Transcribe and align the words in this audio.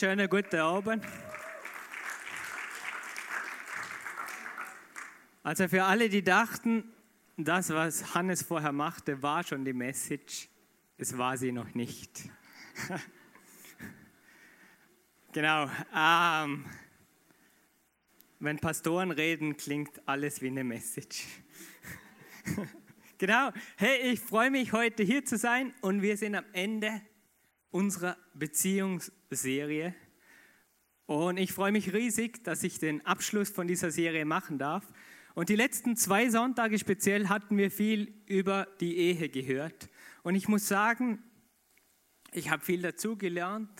Wunderschönen 0.00 0.30
guten 0.30 0.60
Abend. 0.60 1.04
Also 5.42 5.66
für 5.66 5.82
alle, 5.82 6.08
die 6.08 6.22
dachten, 6.22 6.84
das, 7.36 7.70
was 7.70 8.14
Hannes 8.14 8.42
vorher 8.42 8.70
machte, 8.70 9.20
war 9.24 9.42
schon 9.42 9.64
die 9.64 9.72
Message, 9.72 10.48
es 10.98 11.18
war 11.18 11.36
sie 11.36 11.50
noch 11.50 11.74
nicht. 11.74 12.30
genau. 15.32 15.68
Ähm, 15.92 16.64
wenn 18.38 18.60
Pastoren 18.60 19.10
reden, 19.10 19.56
klingt 19.56 20.00
alles 20.06 20.40
wie 20.40 20.46
eine 20.46 20.62
Message. 20.62 21.24
genau. 23.18 23.50
Hey, 23.76 24.12
ich 24.12 24.20
freue 24.20 24.52
mich 24.52 24.72
heute 24.72 25.02
hier 25.02 25.24
zu 25.24 25.36
sein 25.36 25.74
und 25.80 26.02
wir 26.02 26.16
sind 26.16 26.36
am 26.36 26.44
Ende 26.52 27.00
unserer 27.70 28.16
Beziehungsserie. 28.34 29.94
Und 31.06 31.38
ich 31.38 31.52
freue 31.52 31.72
mich 31.72 31.92
riesig, 31.92 32.44
dass 32.44 32.62
ich 32.62 32.78
den 32.78 33.04
Abschluss 33.06 33.48
von 33.48 33.66
dieser 33.66 33.90
Serie 33.90 34.24
machen 34.24 34.58
darf. 34.58 34.84
Und 35.34 35.48
die 35.48 35.56
letzten 35.56 35.96
zwei 35.96 36.28
Sonntage 36.30 36.78
speziell 36.78 37.28
hatten 37.28 37.56
wir 37.56 37.70
viel 37.70 38.12
über 38.26 38.66
die 38.80 38.96
Ehe 38.96 39.28
gehört. 39.28 39.88
Und 40.22 40.34
ich 40.34 40.48
muss 40.48 40.68
sagen, 40.68 41.22
ich 42.32 42.50
habe 42.50 42.64
viel 42.64 42.82
dazugelernt. 42.82 43.70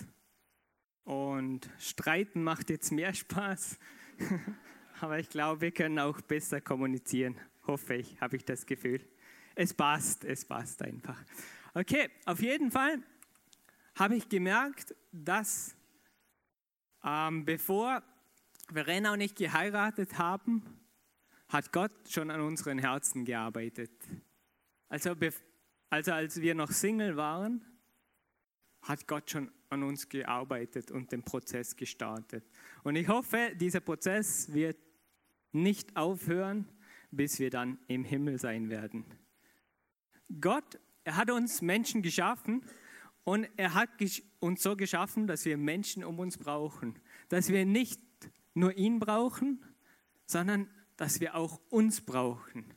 Und 1.03 1.69
Streiten 1.79 2.43
macht 2.43 2.69
jetzt 2.69 2.91
mehr 2.91 3.13
Spaß. 3.15 3.77
Aber 5.01 5.19
ich 5.19 5.29
glaube, 5.29 5.61
wir 5.61 5.71
können 5.71 5.99
auch 5.99 6.21
besser 6.21 6.61
kommunizieren. 6.61 7.35
Hoffe 7.67 7.95
ich, 7.95 8.19
habe 8.21 8.37
ich 8.37 8.45
das 8.45 8.65
Gefühl. 8.65 9.01
Es 9.55 9.73
passt, 9.73 10.23
es 10.23 10.45
passt 10.45 10.81
einfach. 10.81 11.21
Okay, 11.73 12.09
auf 12.25 12.41
jeden 12.41 12.71
Fall 12.71 13.03
habe 13.99 14.15
ich 14.15 14.29
gemerkt, 14.29 14.95
dass 15.11 15.75
ähm, 17.03 17.43
bevor 17.43 18.01
Verena 18.71 19.11
und 19.11 19.19
ich 19.19 19.35
geheiratet 19.35 20.17
haben, 20.17 20.63
hat 21.49 21.73
Gott 21.73 21.91
schon 22.07 22.31
an 22.31 22.39
unseren 22.41 22.79
Herzen 22.79 23.25
gearbeitet. 23.25 23.91
Also, 24.87 25.15
also 25.89 26.11
als 26.13 26.39
wir 26.39 26.55
noch 26.55 26.71
Single 26.71 27.17
waren, 27.17 27.65
hat 28.83 29.05
Gott 29.05 29.29
schon 29.29 29.51
an 29.69 29.83
uns 29.83 30.07
gearbeitet 30.07 30.91
und 30.91 31.11
den 31.11 31.23
Prozess 31.23 31.75
gestartet. 31.75 32.45
Und 32.83 32.95
ich 32.95 33.09
hoffe, 33.09 33.51
dieser 33.55 33.81
Prozess 33.81 34.53
wird 34.53 34.77
nicht 35.51 35.97
aufhören, 35.97 36.69
bis 37.11 37.39
wir 37.39 37.49
dann 37.49 37.77
im 37.87 38.05
Himmel 38.05 38.39
sein 38.39 38.69
werden. 38.69 39.03
Gott, 40.39 40.79
er 41.03 41.17
hat 41.17 41.31
uns 41.31 41.61
Menschen 41.61 42.01
geschaffen 42.01 42.63
und 43.29 43.47
er 43.57 43.75
hat 43.75 43.89
uns 44.39 44.63
so 44.63 44.75
geschaffen, 44.75 45.27
dass 45.27 45.45
wir 45.45 45.55
Menschen 45.55 46.03
um 46.03 46.17
uns 46.17 46.35
brauchen. 46.39 46.97
Dass 47.27 47.49
wir 47.49 47.63
nicht 47.63 48.01
nur 48.55 48.75
ihn 48.75 48.97
brauchen, 48.97 49.63
sondern 50.25 50.67
dass 50.97 51.19
wir 51.19 51.35
auch 51.35 51.61
uns 51.69 52.01
brauchen. 52.01 52.73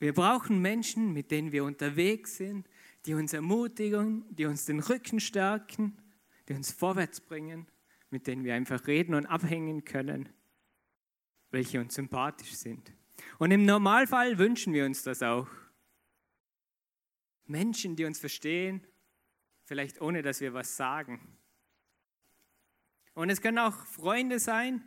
Wir 0.00 0.12
brauchen 0.12 0.60
Menschen, 0.60 1.14
mit 1.14 1.30
denen 1.30 1.50
wir 1.50 1.64
unterwegs 1.64 2.36
sind, 2.36 2.68
die 3.06 3.14
uns 3.14 3.32
ermutigen, 3.32 4.26
die 4.28 4.44
uns 4.44 4.66
den 4.66 4.80
Rücken 4.80 5.18
stärken, 5.18 5.96
die 6.46 6.52
uns 6.52 6.70
vorwärts 6.70 7.22
bringen, 7.22 7.68
mit 8.10 8.26
denen 8.26 8.44
wir 8.44 8.54
einfach 8.54 8.86
reden 8.86 9.14
und 9.14 9.24
abhängen 9.24 9.86
können, 9.86 10.28
welche 11.50 11.80
uns 11.80 11.94
sympathisch 11.94 12.52
sind. 12.52 12.92
Und 13.38 13.50
im 13.50 13.64
Normalfall 13.64 14.36
wünschen 14.36 14.74
wir 14.74 14.84
uns 14.84 15.04
das 15.04 15.22
auch. 15.22 15.48
Menschen, 17.50 17.96
die 17.96 18.04
uns 18.04 18.20
verstehen, 18.20 18.86
vielleicht 19.64 20.00
ohne 20.00 20.22
dass 20.22 20.40
wir 20.40 20.54
was 20.54 20.76
sagen. 20.76 21.36
Und 23.14 23.28
es 23.28 23.42
können 23.42 23.58
auch 23.58 23.86
Freunde 23.86 24.38
sein, 24.38 24.82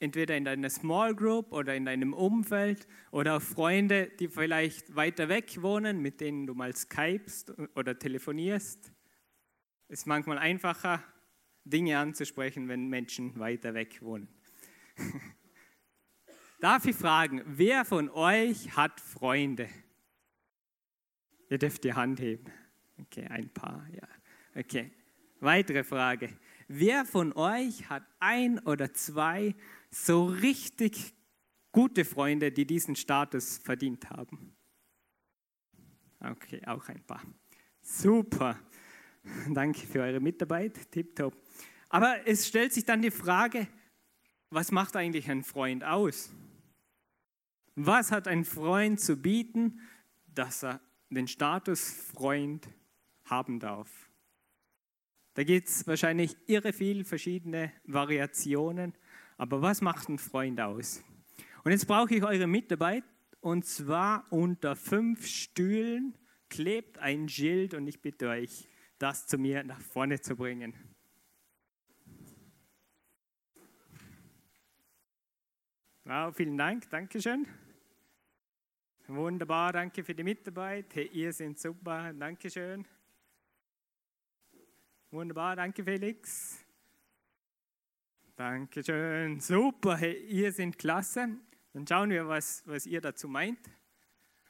entweder 0.00 0.36
in 0.36 0.44
deiner 0.44 0.70
Small 0.70 1.14
Group 1.14 1.52
oder 1.52 1.76
in 1.76 1.84
deinem 1.84 2.14
Umfeld 2.14 2.88
oder 3.10 3.36
auch 3.36 3.42
Freunde, 3.42 4.10
die 4.18 4.28
vielleicht 4.28 4.96
weiter 4.96 5.28
weg 5.28 5.62
wohnen, 5.62 6.00
mit 6.00 6.20
denen 6.20 6.46
du 6.46 6.54
mal 6.54 6.74
skypst 6.74 7.52
oder 7.76 7.98
telefonierst. 7.98 8.90
Es 9.88 10.00
ist 10.00 10.06
manchmal 10.06 10.38
einfacher, 10.38 11.04
Dinge 11.64 11.98
anzusprechen, 11.98 12.68
wenn 12.68 12.88
Menschen 12.88 13.38
weiter 13.38 13.74
weg 13.74 14.02
wohnen. 14.02 14.28
Darf 16.60 16.86
ich 16.86 16.96
fragen, 16.96 17.42
wer 17.44 17.84
von 17.84 18.08
euch 18.08 18.76
hat 18.76 19.00
Freunde? 19.00 19.68
Ihr 21.52 21.58
dürft 21.58 21.84
die 21.84 21.92
Hand 21.92 22.18
heben. 22.18 22.50
Okay, 22.98 23.26
ein 23.26 23.52
paar, 23.52 23.86
ja. 23.90 24.08
Okay. 24.54 24.90
Weitere 25.40 25.84
Frage. 25.84 26.30
Wer 26.66 27.04
von 27.04 27.34
euch 27.34 27.90
hat 27.90 28.04
ein 28.20 28.58
oder 28.60 28.94
zwei 28.94 29.54
so 29.90 30.24
richtig 30.24 31.12
gute 31.70 32.06
Freunde, 32.06 32.52
die 32.52 32.64
diesen 32.64 32.96
Status 32.96 33.58
verdient 33.58 34.08
haben? 34.08 34.56
Okay, 36.20 36.62
auch 36.64 36.88
ein 36.88 37.04
paar. 37.04 37.22
Super. 37.82 38.58
Danke 39.50 39.86
für 39.86 40.00
eure 40.00 40.20
Mitarbeit. 40.20 40.90
Tipptopp. 40.90 41.36
Aber 41.90 42.26
es 42.26 42.48
stellt 42.48 42.72
sich 42.72 42.86
dann 42.86 43.02
die 43.02 43.10
Frage, 43.10 43.68
was 44.48 44.72
macht 44.72 44.96
eigentlich 44.96 45.30
ein 45.30 45.44
Freund 45.44 45.84
aus? 45.84 46.32
Was 47.74 48.10
hat 48.10 48.26
ein 48.26 48.46
Freund 48.46 49.00
zu 49.00 49.20
bieten, 49.20 49.80
dass 50.24 50.64
er 50.64 50.80
den 51.14 51.28
Status 51.28 51.90
Freund 52.14 52.68
haben 53.24 53.60
darf. 53.60 54.10
Da 55.34 55.44
gibt 55.44 55.68
es 55.68 55.86
wahrscheinlich 55.86 56.36
irre 56.46 56.72
viel 56.72 57.04
verschiedene 57.04 57.72
Variationen, 57.84 58.94
aber 59.38 59.62
was 59.62 59.80
macht 59.80 60.08
ein 60.08 60.18
Freund 60.18 60.60
aus? 60.60 61.02
Und 61.64 61.70
jetzt 61.70 61.86
brauche 61.86 62.14
ich 62.14 62.22
eure 62.22 62.46
Mitarbeit 62.46 63.04
und 63.40 63.64
zwar 63.64 64.26
unter 64.30 64.76
fünf 64.76 65.26
Stühlen 65.26 66.14
klebt 66.48 66.98
ein 66.98 67.28
Schild 67.28 67.74
und 67.74 67.86
ich 67.86 68.00
bitte 68.00 68.28
euch, 68.28 68.68
das 68.98 69.26
zu 69.26 69.38
mir 69.38 69.64
nach 69.64 69.80
vorne 69.80 70.20
zu 70.20 70.36
bringen. 70.36 70.74
Wow, 76.04 76.34
vielen 76.36 76.58
Dank, 76.58 76.90
Dankeschön. 76.90 77.46
Wunderbar, 79.08 79.72
danke 79.72 80.04
für 80.04 80.14
die 80.14 80.22
Mitarbeit. 80.22 80.94
Hey, 80.94 81.06
ihr 81.12 81.32
seid 81.32 81.58
super, 81.58 82.12
danke 82.12 82.48
schön. 82.48 82.86
Wunderbar, 85.10 85.56
danke 85.56 85.82
Felix. 85.82 86.64
Dankeschön, 88.36 89.40
super, 89.40 89.96
hey, 89.96 90.24
ihr 90.28 90.52
seid 90.52 90.78
klasse. 90.78 91.36
Dann 91.72 91.86
schauen 91.86 92.10
wir, 92.10 92.28
was, 92.28 92.62
was 92.66 92.86
ihr 92.86 93.00
dazu 93.00 93.28
meint. 93.28 93.58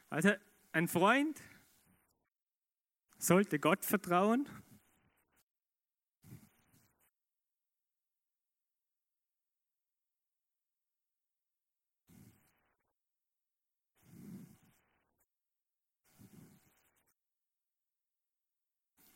Also, 0.09 0.31
ein 0.71 0.87
Freund 0.87 1.41
sollte 3.17 3.57
Gott 3.57 3.83
vertrauen 3.83 4.47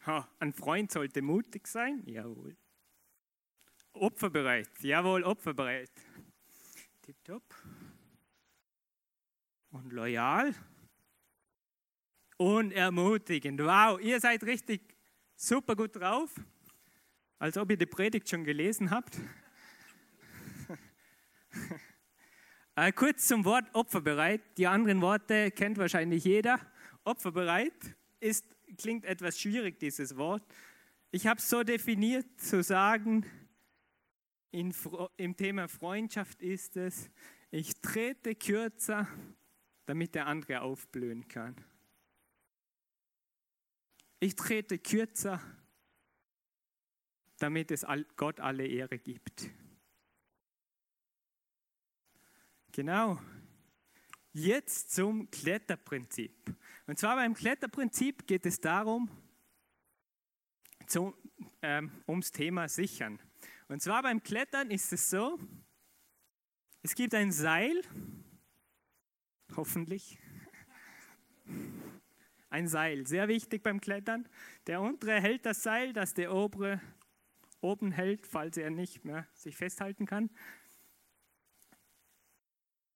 Ha, 0.07 0.25
ein 0.39 0.53
Freund 0.53 0.89
sollte 0.89 1.21
mutig 1.21 1.67
sein, 1.67 2.01
jawohl. 2.05 2.55
Opferbereit, 3.91 4.69
jawohl, 4.79 5.23
opferbereit. 5.23 5.91
Tipptopp. 7.01 7.43
Und 9.71 9.91
loyal. 9.91 10.55
Und 12.37 12.71
ermutigend. 12.71 13.59
Wow, 13.59 13.99
ihr 13.99 14.21
seid 14.21 14.43
richtig 14.43 14.95
super 15.35 15.75
gut 15.75 15.97
drauf. 15.97 16.33
Als 17.37 17.57
ob 17.57 17.69
ihr 17.71 17.77
die 17.77 17.85
Predigt 17.85 18.29
schon 18.29 18.45
gelesen 18.45 18.91
habt. 18.91 19.19
äh, 22.75 22.93
kurz 22.93 23.27
zum 23.27 23.43
Wort 23.43 23.65
opferbereit. 23.73 24.57
Die 24.57 24.67
anderen 24.67 25.01
Worte 25.01 25.51
kennt 25.51 25.77
wahrscheinlich 25.77 26.23
jeder. 26.23 26.59
Opferbereit 27.03 27.97
ist, 28.21 28.56
klingt 28.77 29.05
etwas 29.05 29.39
schwierig, 29.39 29.79
dieses 29.79 30.17
Wort. 30.17 30.43
Ich 31.11 31.27
habe 31.27 31.39
es 31.39 31.49
so 31.49 31.63
definiert, 31.63 32.39
zu 32.39 32.61
sagen, 32.63 33.25
in, 34.51 34.73
im 35.17 35.37
Thema 35.37 35.67
Freundschaft 35.67 36.41
ist 36.41 36.77
es, 36.77 37.09
ich 37.51 37.79
trete 37.81 38.35
kürzer, 38.35 39.07
damit 39.85 40.15
der 40.15 40.27
andere 40.27 40.61
aufblühen 40.61 41.27
kann. 41.27 41.55
Ich 44.19 44.35
trete 44.35 44.79
kürzer, 44.79 45.41
damit 47.37 47.71
es 47.71 47.85
Gott 48.15 48.39
alle 48.39 48.65
Ehre 48.65 48.97
gibt. 48.97 49.49
Genau. 52.71 53.19
Jetzt 54.33 54.91
zum 54.91 55.31
Kletterprinzip. 55.31 56.55
Und 56.87 56.97
zwar 56.97 57.17
beim 57.17 57.33
Kletterprinzip 57.33 58.25
geht 58.27 58.45
es 58.45 58.61
darum, 58.61 59.11
zum, 60.87 61.13
ähm, 61.61 61.91
ums 62.07 62.31
Thema 62.31 62.69
Sichern. 62.69 63.19
Und 63.67 63.81
zwar 63.81 64.01
beim 64.03 64.23
Klettern 64.23 64.71
ist 64.71 64.93
es 64.93 65.09
so, 65.09 65.37
es 66.81 66.95
gibt 66.95 67.13
ein 67.13 67.33
Seil, 67.33 67.81
hoffentlich, 69.57 70.17
ein 72.49 72.69
Seil, 72.69 73.05
sehr 73.05 73.27
wichtig 73.27 73.63
beim 73.63 73.81
Klettern. 73.81 74.29
Der 74.67 74.79
untere 74.79 75.19
hält 75.19 75.45
das 75.45 75.63
Seil, 75.63 75.91
das 75.91 76.13
der 76.13 76.33
obere 76.33 76.79
oben 77.59 77.91
hält, 77.91 78.25
falls 78.25 78.55
er 78.55 78.69
nicht 78.69 79.03
mehr 79.03 79.27
sich 79.33 79.57
festhalten 79.57 80.05
kann. 80.05 80.29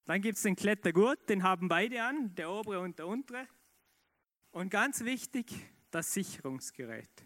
Dann 0.06 0.22
gibt 0.22 0.36
es 0.36 0.42
den 0.42 0.56
Klettergurt, 0.56 1.28
den 1.28 1.42
haben 1.42 1.68
beide 1.68 2.02
an, 2.02 2.34
der 2.34 2.50
obere 2.50 2.80
und 2.80 2.98
der 2.98 3.06
untere. 3.06 3.46
Und 4.52 4.68
ganz 4.68 5.02
wichtig, 5.04 5.50
das 5.90 6.12
Sicherungsgerät. 6.12 7.24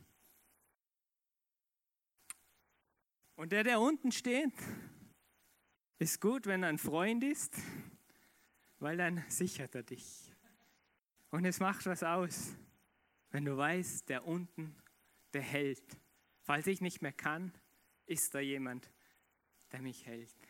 Und 3.35 3.51
der, 3.51 3.65
der 3.65 3.81
unten 3.81 4.13
steht, 4.13 4.55
ist 5.99 6.21
gut, 6.21 6.47
wenn 6.47 6.63
er 6.63 6.69
ein 6.69 6.79
Freund 6.79 7.25
ist, 7.25 7.57
weil 8.79 8.97
dann 8.97 9.25
sichert 9.29 9.75
er 9.75 9.83
dich. 9.83 10.33
Und 11.31 11.45
es 11.45 11.59
macht 11.59 11.85
was 11.87 12.05
aus, 12.05 12.55
wenn 13.31 13.45
du 13.45 13.57
weißt, 13.57 14.09
der 14.09 14.25
unten, 14.25 14.77
der 15.35 15.43
hält. 15.43 16.01
Falls 16.43 16.69
ich 16.69 16.81
nicht 16.81 17.03
mehr 17.03 17.13
kann, 17.13 17.53
ist 18.07 18.35
da 18.35 18.41
jemand, 18.41 18.91
der 19.73 19.83
mich 19.83 20.07
hält. 20.07 20.46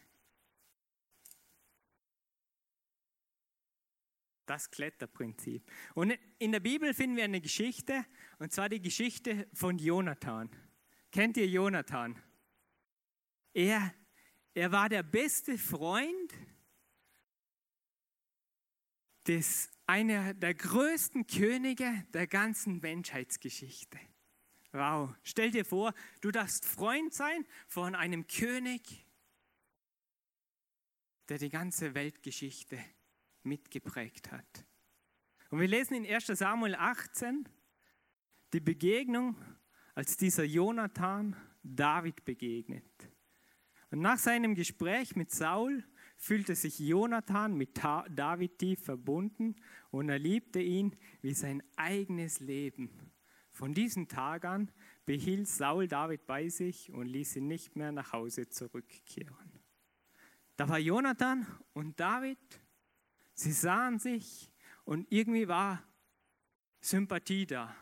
Das 4.47 4.71
Kletterprinzip. 4.71 5.69
Und 5.95 6.17
in 6.39 6.53
der 6.53 6.61
Bibel 6.61 6.95
finden 6.95 7.17
wir 7.17 7.25
eine 7.25 7.41
Geschichte, 7.41 8.07
und 8.39 8.53
zwar 8.53 8.69
die 8.69 8.81
Geschichte 8.81 9.49
von 9.53 9.79
Jonathan. 9.79 10.49
Kennt 11.11 11.37
ihr 11.37 11.49
Jonathan? 11.49 12.21
Er, 13.53 13.93
er 14.55 14.73
war 14.73 14.89
der 14.89 15.03
beste 15.03 15.59
Freund 15.59 16.33
des, 19.27 19.71
einer 19.87 20.35
der 20.35 20.55
größten 20.55 21.27
Könige 21.27 22.07
der 22.13 22.27
ganzen 22.27 22.81
Menschheitsgeschichte. 22.81 23.99
Wow, 24.73 25.15
stell 25.23 25.51
dir 25.51 25.65
vor, 25.65 25.95
du 26.21 26.31
darfst 26.31 26.65
Freund 26.65 27.13
sein 27.15 27.47
von 27.67 27.95
einem 27.95 28.27
König, 28.27 29.07
der 31.29 31.39
die 31.39 31.49
ganze 31.49 31.95
Weltgeschichte 31.95 32.79
mitgeprägt 33.47 34.31
hat. 34.31 34.67
Und 35.51 35.61
wir 35.61 35.69
lesen 35.69 35.95
in 35.95 36.07
1 36.13 36.27
Samuel 36.27 36.75
18 36.75 37.49
die 38.53 38.61
Begegnung, 38.61 39.37
als 39.95 40.17
dieser 40.17 40.45
Jonathan 40.45 41.35
David 41.63 42.25
begegnet. 42.25 42.85
Und 43.91 44.01
nach 44.01 44.19
seinem 44.19 44.55
Gespräch 44.55 45.17
mit 45.17 45.31
Saul 45.31 45.85
fühlte 46.17 46.55
sich 46.55 46.79
Jonathan 46.79 47.57
mit 47.57 47.79
David 47.79 48.59
tief 48.59 48.85
verbunden 48.85 49.57
und 49.91 50.09
er 50.09 50.19
liebte 50.19 50.61
ihn 50.61 50.97
wie 51.23 51.35
sein 51.35 51.63
eigenes 51.77 52.41
Leben. 52.41 53.13
Von 53.53 53.73
diesem 53.73 54.09
Tag 54.09 54.45
an 54.45 54.71
behielt 55.07 55.49
Saul 55.49 55.89
David 55.89 56.27
bei 56.27 56.49
sich 56.49 56.93
und 56.93 57.07
ließ 57.07 57.37
ihn 57.37 57.47
nicht 57.47 57.77
mehr 57.77 57.93
nach 57.93 58.13
Hause 58.13 58.49
zurückkehren. 58.49 59.51
Da 60.57 60.69
war 60.69 60.79
Jonathan 60.79 61.47
und 61.73 61.99
David, 62.01 62.39
sie 63.37 63.53
sahen 63.53 64.01
sich 64.01 64.51
und 64.85 65.07
irgendwie 65.11 65.47
war 65.47 65.83
Sympathie 66.81 67.47
da. 67.47 67.75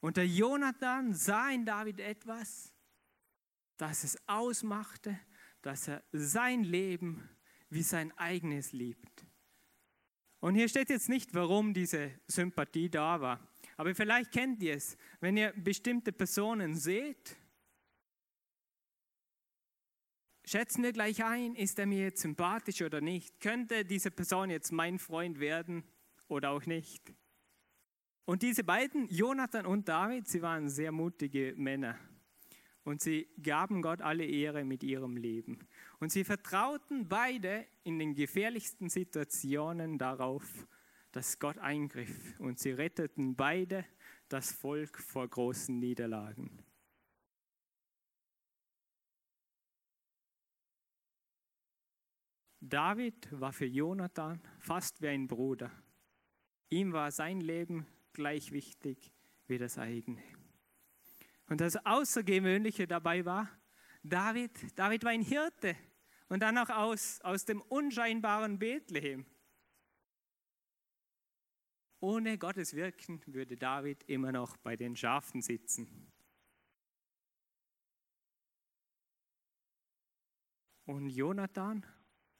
Und 0.00 0.16
der 0.16 0.28
Jonathan 0.28 1.12
sah 1.12 1.50
in 1.50 1.64
David 1.64 1.98
etwas, 1.98 2.72
dass 3.76 4.04
es 4.04 4.16
ausmachte, 4.28 5.18
dass 5.62 5.88
er 5.88 6.04
sein 6.12 6.62
Leben 6.62 7.28
wie 7.70 7.82
sein 7.82 8.16
eigenes 8.16 8.72
liebt. 8.72 9.26
Und 10.40 10.54
hier 10.54 10.68
steht 10.68 10.90
jetzt 10.90 11.08
nicht, 11.08 11.34
warum 11.34 11.74
diese 11.74 12.20
Sympathie 12.28 12.88
da 12.88 13.20
war. 13.20 13.40
Aber 13.76 13.94
vielleicht 13.94 14.30
kennt 14.30 14.62
ihr 14.62 14.74
es, 14.74 14.96
wenn 15.20 15.36
ihr 15.36 15.52
bestimmte 15.56 16.12
Personen 16.12 16.76
seht, 16.76 17.36
schätzen 20.46 20.82
wir 20.82 20.92
gleich 20.92 21.24
ein, 21.24 21.54
ist 21.54 21.78
er 21.78 21.86
mir 21.86 22.04
jetzt 22.04 22.22
sympathisch 22.22 22.80
oder 22.82 23.00
nicht? 23.00 23.40
Könnte 23.40 23.84
diese 23.84 24.10
Person 24.10 24.50
jetzt 24.50 24.72
mein 24.72 24.98
Freund 24.98 25.40
werden 25.40 25.84
oder 26.28 26.50
auch 26.50 26.64
nicht? 26.64 27.12
Und 28.24 28.42
diese 28.42 28.64
beiden, 28.64 29.08
Jonathan 29.08 29.66
und 29.66 29.88
David, 29.88 30.26
sie 30.26 30.42
waren 30.42 30.68
sehr 30.68 30.90
mutige 30.90 31.54
Männer 31.56 31.96
und 32.86 33.00
sie 33.00 33.28
gaben 33.42 33.82
Gott 33.82 34.00
alle 34.00 34.24
Ehre 34.24 34.64
mit 34.64 34.82
ihrem 34.82 35.16
Leben. 35.16 35.58
Und 35.98 36.12
sie 36.12 36.24
vertrauten 36.24 37.08
beide 37.08 37.66
in 37.82 37.98
den 37.98 38.14
gefährlichsten 38.14 38.88
Situationen 38.88 39.98
darauf, 39.98 40.66
dass 41.10 41.38
Gott 41.38 41.58
eingriff. 41.58 42.38
Und 42.38 42.58
sie 42.58 42.70
retteten 42.70 43.34
beide 43.34 43.84
das 44.28 44.52
Volk 44.52 44.98
vor 44.98 45.26
großen 45.26 45.78
Niederlagen. 45.78 46.65
David 52.68 53.28
war 53.40 53.52
für 53.52 53.66
Jonathan 53.66 54.40
fast 54.58 55.00
wie 55.00 55.08
ein 55.08 55.28
Bruder. 55.28 55.70
Ihm 56.68 56.92
war 56.92 57.10
sein 57.12 57.40
Leben 57.40 57.86
gleich 58.12 58.50
wichtig 58.50 59.12
wie 59.46 59.58
das 59.58 59.78
eigene. 59.78 60.22
Und 61.48 61.60
das 61.60 61.76
Außergewöhnliche 61.86 62.88
dabei 62.88 63.24
war, 63.24 63.48
David, 64.02 64.78
David 64.78 65.04
war 65.04 65.12
ein 65.12 65.22
Hirte 65.22 65.76
und 66.28 66.40
dann 66.40 66.58
auch 66.58 66.70
aus, 66.70 67.20
aus 67.20 67.44
dem 67.44 67.62
unscheinbaren 67.62 68.58
Bethlehem. 68.58 69.26
Ohne 72.00 72.36
Gottes 72.36 72.74
Wirken 72.74 73.22
würde 73.26 73.56
David 73.56 74.02
immer 74.04 74.32
noch 74.32 74.56
bei 74.56 74.76
den 74.76 74.96
Schafen 74.96 75.40
sitzen. 75.40 76.12
Und 80.84 81.08
Jonathan, 81.08 81.84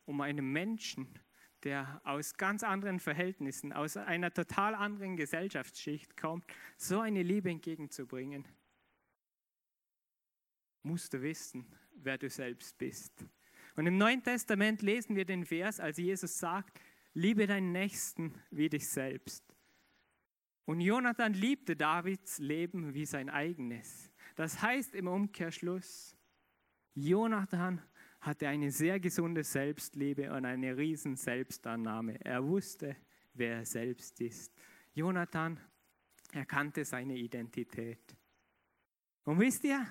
um 0.06 0.20
einem 0.20 0.50
Menschen, 0.52 1.18
der 1.62 2.00
aus 2.04 2.34
ganz 2.36 2.62
anderen 2.62 3.00
Verhältnissen, 3.00 3.72
aus 3.72 3.96
einer 3.96 4.32
total 4.32 4.74
anderen 4.74 5.16
Gesellschaftsschicht 5.16 6.16
kommt, 6.16 6.44
so 6.76 7.00
eine 7.00 7.22
Liebe 7.22 7.50
entgegenzubringen, 7.50 8.46
musst 10.82 11.12
du 11.12 11.22
wissen, 11.22 11.66
wer 11.96 12.16
du 12.16 12.30
selbst 12.30 12.78
bist. 12.78 13.26
Und 13.74 13.86
im 13.86 13.98
Neuen 13.98 14.22
Testament 14.22 14.80
lesen 14.80 15.16
wir 15.16 15.24
den 15.24 15.44
Vers, 15.44 15.80
als 15.80 15.98
Jesus 15.98 16.38
sagt, 16.38 16.80
liebe 17.12 17.46
deinen 17.46 17.72
Nächsten 17.72 18.34
wie 18.50 18.68
dich 18.68 18.88
selbst. 18.88 19.44
Und 20.64 20.80
Jonathan 20.80 21.32
liebte 21.32 21.76
Davids 21.76 22.38
Leben 22.38 22.94
wie 22.94 23.06
sein 23.06 23.28
eigenes. 23.28 24.10
Das 24.34 24.62
heißt 24.62 24.94
im 24.94 25.08
Umkehrschluss, 25.08 26.16
Jonathan 26.94 27.82
hatte 28.26 28.48
eine 28.48 28.70
sehr 28.70 28.98
gesunde 28.98 29.44
Selbstliebe 29.44 30.32
und 30.32 30.44
eine 30.44 30.76
riesen 30.76 31.16
Selbstannahme. 31.16 32.18
Er 32.24 32.44
wusste, 32.44 32.96
wer 33.34 33.58
er 33.58 33.64
selbst 33.64 34.20
ist. 34.20 34.52
Jonathan 34.94 35.60
erkannte 36.32 36.84
seine 36.84 37.16
Identität. 37.16 38.16
Und 39.24 39.38
wisst 39.38 39.64
ihr, 39.64 39.86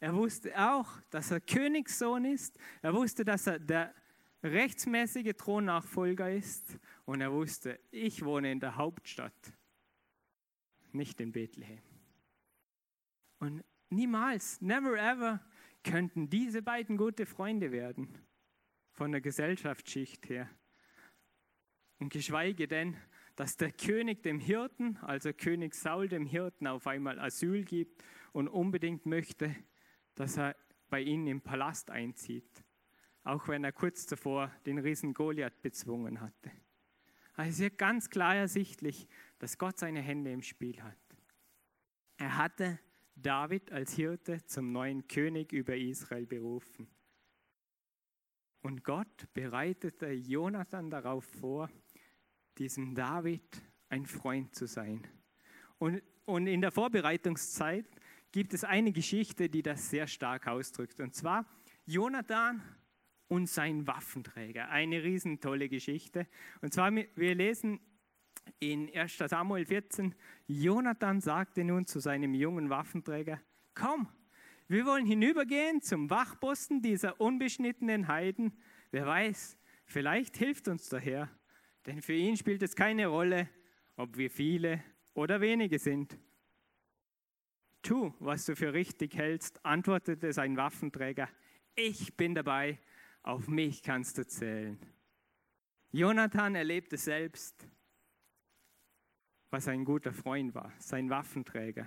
er 0.00 0.14
wusste 0.14 0.52
auch, 0.58 1.00
dass 1.10 1.30
er 1.30 1.40
Königssohn 1.40 2.24
ist. 2.24 2.58
Er 2.80 2.92
wusste, 2.92 3.24
dass 3.24 3.46
er 3.46 3.60
der 3.60 3.94
rechtsmäßige 4.42 5.34
Thronnachfolger 5.36 6.30
ist. 6.32 6.78
Und 7.04 7.20
er 7.20 7.32
wusste, 7.32 7.78
ich 7.92 8.24
wohne 8.24 8.50
in 8.50 8.58
der 8.58 8.76
Hauptstadt, 8.76 9.52
nicht 10.90 11.20
in 11.20 11.30
Bethlehem. 11.30 11.82
Und 13.38 13.64
niemals, 13.90 14.60
never 14.60 14.96
ever 14.96 15.40
könnten 15.82 16.28
diese 16.30 16.62
beiden 16.62 16.96
gute 16.96 17.26
Freunde 17.26 17.72
werden, 17.72 18.08
von 18.92 19.12
der 19.12 19.20
Gesellschaftsschicht 19.20 20.28
her. 20.28 20.48
Und 21.98 22.12
geschweige 22.12 22.68
denn, 22.68 22.96
dass 23.36 23.56
der 23.56 23.72
König 23.72 24.22
dem 24.22 24.38
Hirten, 24.38 24.96
also 24.98 25.32
König 25.32 25.74
Saul 25.74 26.08
dem 26.08 26.26
Hirten, 26.26 26.66
auf 26.66 26.86
einmal 26.86 27.18
Asyl 27.18 27.64
gibt 27.64 28.04
und 28.32 28.48
unbedingt 28.48 29.06
möchte, 29.06 29.54
dass 30.14 30.36
er 30.36 30.56
bei 30.90 31.00
ihnen 31.00 31.26
im 31.26 31.40
Palast 31.40 31.90
einzieht, 31.90 32.64
auch 33.24 33.48
wenn 33.48 33.64
er 33.64 33.72
kurz 33.72 34.06
zuvor 34.06 34.52
den 34.66 34.78
Riesen 34.78 35.14
Goliath 35.14 35.62
bezwungen 35.62 36.20
hatte. 36.20 36.50
Also 37.34 37.50
ist 37.50 37.58
hier 37.58 37.70
ganz 37.70 38.10
klar 38.10 38.36
ersichtlich, 38.36 39.08
dass 39.38 39.56
Gott 39.56 39.78
seine 39.78 40.02
Hände 40.02 40.30
im 40.30 40.42
Spiel 40.42 40.82
hat. 40.82 40.98
Er 42.18 42.36
hatte 42.36 42.78
David 43.14 43.70
als 43.72 43.94
Hirte 43.94 44.44
zum 44.46 44.72
neuen 44.72 45.06
König 45.06 45.52
über 45.52 45.76
Israel 45.76 46.26
berufen. 46.26 46.88
Und 48.62 48.84
Gott 48.84 49.32
bereitete 49.34 50.10
Jonathan 50.10 50.90
darauf 50.90 51.24
vor, 51.24 51.68
diesem 52.58 52.94
David 52.94 53.62
ein 53.88 54.06
Freund 54.06 54.54
zu 54.54 54.66
sein. 54.66 55.06
Und, 55.78 56.02
und 56.24 56.46
in 56.46 56.60
der 56.60 56.70
Vorbereitungszeit 56.70 57.86
gibt 58.30 58.54
es 58.54 58.64
eine 58.64 58.92
Geschichte, 58.92 59.48
die 59.48 59.62
das 59.62 59.90
sehr 59.90 60.06
stark 60.06 60.46
ausdrückt. 60.46 61.00
Und 61.00 61.14
zwar 61.14 61.44
Jonathan 61.84 62.62
und 63.28 63.48
sein 63.48 63.86
Waffenträger. 63.86 64.68
Eine 64.68 65.02
riesentolle 65.02 65.68
Geschichte. 65.68 66.26
Und 66.60 66.72
zwar, 66.72 66.92
wir 66.94 67.34
lesen 67.34 67.80
in 68.58 68.94
1 68.94 69.18
Samuel 69.18 69.64
14, 69.66 70.14
Jonathan 70.46 71.20
sagte 71.20 71.64
nun 71.64 71.86
zu 71.86 72.00
seinem 72.00 72.34
jungen 72.34 72.70
Waffenträger, 72.70 73.40
komm, 73.74 74.08
wir 74.68 74.86
wollen 74.86 75.04
hinübergehen 75.04 75.82
zum 75.82 76.08
Wachposten 76.08 76.80
dieser 76.80 77.20
unbeschnittenen 77.20 78.08
Heiden. 78.08 78.52
Wer 78.90 79.06
weiß, 79.06 79.58
vielleicht 79.84 80.36
hilft 80.36 80.68
uns 80.68 80.88
der 80.88 81.00
Herr, 81.00 81.30
denn 81.86 82.00
für 82.00 82.14
ihn 82.14 82.36
spielt 82.36 82.62
es 82.62 82.76
keine 82.76 83.08
Rolle, 83.08 83.48
ob 83.96 84.16
wir 84.16 84.30
viele 84.30 84.82
oder 85.14 85.40
wenige 85.40 85.78
sind. 85.78 86.18
Tu, 87.82 88.14
was 88.20 88.46
du 88.46 88.54
für 88.54 88.72
richtig 88.72 89.16
hältst, 89.16 89.64
antwortete 89.64 90.32
sein 90.32 90.56
Waffenträger. 90.56 91.28
Ich 91.74 92.16
bin 92.16 92.34
dabei, 92.34 92.78
auf 93.22 93.48
mich 93.48 93.82
kannst 93.82 94.18
du 94.18 94.26
zählen. 94.26 94.78
Jonathan 95.90 96.54
erlebte 96.54 96.96
selbst, 96.96 97.66
was 99.52 99.68
ein 99.68 99.84
guter 99.84 100.12
Freund 100.14 100.54
war, 100.54 100.72
sein 100.78 101.10
Waffenträger. 101.10 101.86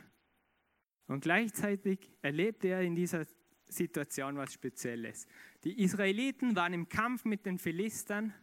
Und 1.07 1.21
gleichzeitig 1.21 2.11
erlebte 2.21 2.67
er 2.67 2.81
in 2.81 2.95
dieser 2.95 3.25
Situation 3.67 4.37
was 4.37 4.53
Spezielles. 4.53 5.27
Die 5.63 5.81
Israeliten 5.81 6.55
waren 6.55 6.73
im 6.73 6.87
Kampf 6.87 7.25
mit 7.25 7.45
den 7.45 7.57
Philistern 7.57 8.33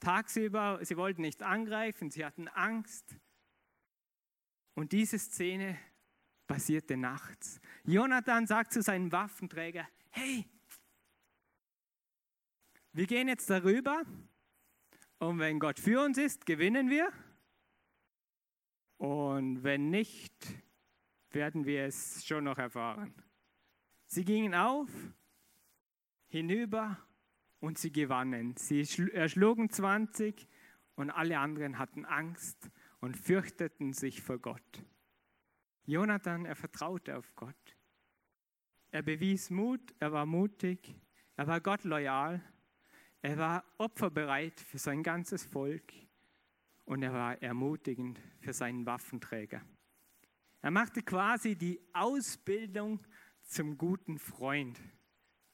tagsüber, 0.00 0.80
sie 0.82 0.96
wollten 0.96 1.20
nicht 1.20 1.42
angreifen, 1.42 2.10
sie 2.10 2.24
hatten 2.24 2.48
Angst. 2.48 3.16
Und 4.74 4.92
diese 4.92 5.18
Szene 5.18 5.78
passierte 6.46 6.96
nachts. 6.96 7.60
Jonathan 7.84 8.46
sagt 8.46 8.72
zu 8.72 8.80
seinem 8.80 9.12
Waffenträger, 9.12 9.86
hey, 10.10 10.46
wir 12.92 13.06
gehen 13.06 13.28
jetzt 13.28 13.50
darüber 13.50 14.02
und 15.18 15.38
wenn 15.40 15.58
Gott 15.58 15.78
für 15.78 16.02
uns 16.02 16.16
ist, 16.16 16.46
gewinnen 16.46 16.88
wir. 16.88 17.12
Und 18.98 19.62
wenn 19.62 19.90
nicht, 19.90 20.32
werden 21.30 21.66
wir 21.66 21.84
es 21.84 22.24
schon 22.26 22.44
noch 22.44 22.58
erfahren. 22.58 23.14
Sie 24.06 24.24
gingen 24.24 24.54
auf, 24.54 24.90
hinüber 26.28 26.98
und 27.60 27.78
sie 27.78 27.92
gewannen. 27.92 28.56
Sie 28.56 28.80
erschlugen 29.12 29.68
20 29.68 30.48
und 30.94 31.10
alle 31.10 31.38
anderen 31.38 31.78
hatten 31.78 32.04
Angst 32.04 32.70
und 33.00 33.16
fürchteten 33.16 33.92
sich 33.92 34.22
vor 34.22 34.38
Gott. 34.38 34.84
Jonathan, 35.84 36.46
er 36.46 36.56
vertraute 36.56 37.16
auf 37.16 37.34
Gott. 37.36 37.76
Er 38.90 39.02
bewies 39.02 39.50
Mut, 39.50 39.94
er 39.98 40.12
war 40.12 40.26
mutig, 40.26 40.98
er 41.36 41.46
war 41.46 41.60
Gott 41.60 41.84
loyal, 41.84 42.42
er 43.20 43.36
war 43.36 43.64
opferbereit 43.78 44.58
für 44.58 44.78
sein 44.78 45.02
ganzes 45.02 45.44
Volk 45.44 45.92
und 46.86 47.02
er 47.02 47.12
war 47.12 47.42
ermutigend 47.42 48.18
für 48.40 48.52
seinen 48.52 48.86
Waffenträger. 48.86 49.60
Er 50.62 50.70
machte 50.70 51.02
quasi 51.02 51.54
die 51.54 51.80
Ausbildung 51.92 53.00
zum 53.42 53.76
guten 53.76 54.18
Freund. 54.18 54.80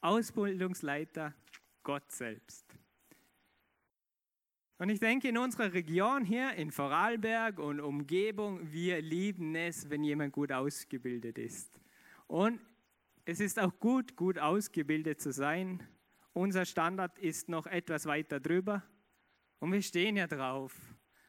Ausbildungsleiter 0.00 1.34
Gott 1.82 2.10
selbst. 2.10 2.64
Und 4.78 4.88
ich 4.88 4.98
denke, 4.98 5.28
in 5.28 5.38
unserer 5.38 5.72
Region 5.72 6.24
hier, 6.24 6.54
in 6.54 6.70
Vorarlberg 6.72 7.58
und 7.58 7.80
Umgebung, 7.80 8.72
wir 8.72 9.00
lieben 9.00 9.54
es, 9.54 9.88
wenn 9.90 10.02
jemand 10.02 10.32
gut 10.32 10.50
ausgebildet 10.50 11.38
ist. 11.38 11.80
Und 12.26 12.60
es 13.24 13.38
ist 13.38 13.60
auch 13.60 13.78
gut, 13.78 14.16
gut 14.16 14.38
ausgebildet 14.38 15.20
zu 15.20 15.32
sein. 15.32 15.86
Unser 16.32 16.64
Standard 16.64 17.16
ist 17.18 17.48
noch 17.48 17.66
etwas 17.66 18.06
weiter 18.06 18.40
drüber. 18.40 18.82
Und 19.60 19.70
wir 19.70 19.82
stehen 19.82 20.16
ja 20.16 20.26
drauf, 20.26 20.74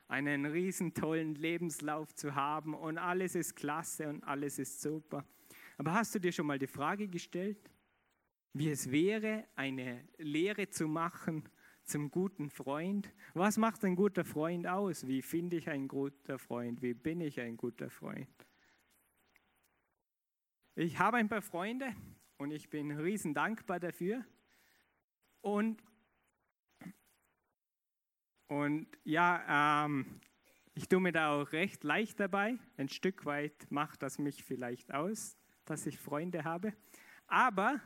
einen 0.07 0.45
riesen 0.45 0.93
tollen 0.93 1.35
Lebenslauf 1.35 2.13
zu 2.13 2.35
haben 2.35 2.73
und 2.73 2.97
alles 2.97 3.35
ist 3.35 3.55
klasse 3.55 4.07
und 4.09 4.23
alles 4.23 4.59
ist 4.59 4.81
super. 4.81 5.25
Aber 5.77 5.93
hast 5.93 6.13
du 6.15 6.19
dir 6.19 6.31
schon 6.31 6.45
mal 6.45 6.59
die 6.59 6.67
Frage 6.67 7.07
gestellt, 7.07 7.69
wie 8.53 8.69
es 8.69 8.91
wäre, 8.91 9.47
eine 9.55 10.07
Lehre 10.17 10.69
zu 10.69 10.87
machen 10.87 11.49
zum 11.83 12.11
guten 12.11 12.49
Freund. 12.49 13.11
Was 13.33 13.57
macht 13.57 13.83
ein 13.83 13.95
guter 13.95 14.23
Freund 14.23 14.67
aus? 14.67 15.07
Wie 15.07 15.21
finde 15.21 15.57
ich 15.57 15.69
ein 15.69 15.87
guter 15.87 16.39
Freund? 16.39 16.81
Wie 16.81 16.93
bin 16.93 17.21
ich 17.21 17.39
ein 17.39 17.57
guter 17.57 17.89
Freund? 17.89 18.27
Ich 20.75 20.97
habe 20.97 21.17
ein 21.17 21.29
paar 21.29 21.41
Freunde 21.41 21.95
und 22.37 22.51
ich 22.51 22.69
bin 22.69 22.91
riesen 22.91 23.33
dankbar 23.33 23.79
dafür. 23.79 24.25
Und, 25.41 25.83
und 28.53 28.85
ja, 29.03 29.85
ähm, 29.85 30.05
ich 30.75 30.87
tue 30.87 30.99
mir 30.99 31.11
da 31.11 31.31
auch 31.31 31.51
recht 31.53 31.83
leicht 31.83 32.19
dabei. 32.19 32.59
Ein 32.77 32.87
Stück 32.87 33.25
weit 33.25 33.65
macht 33.71 34.03
das 34.03 34.19
mich 34.19 34.43
vielleicht 34.43 34.93
aus, 34.93 35.35
dass 35.65 35.87
ich 35.87 35.97
Freunde 35.97 36.43
habe. 36.43 36.73
Aber 37.25 37.81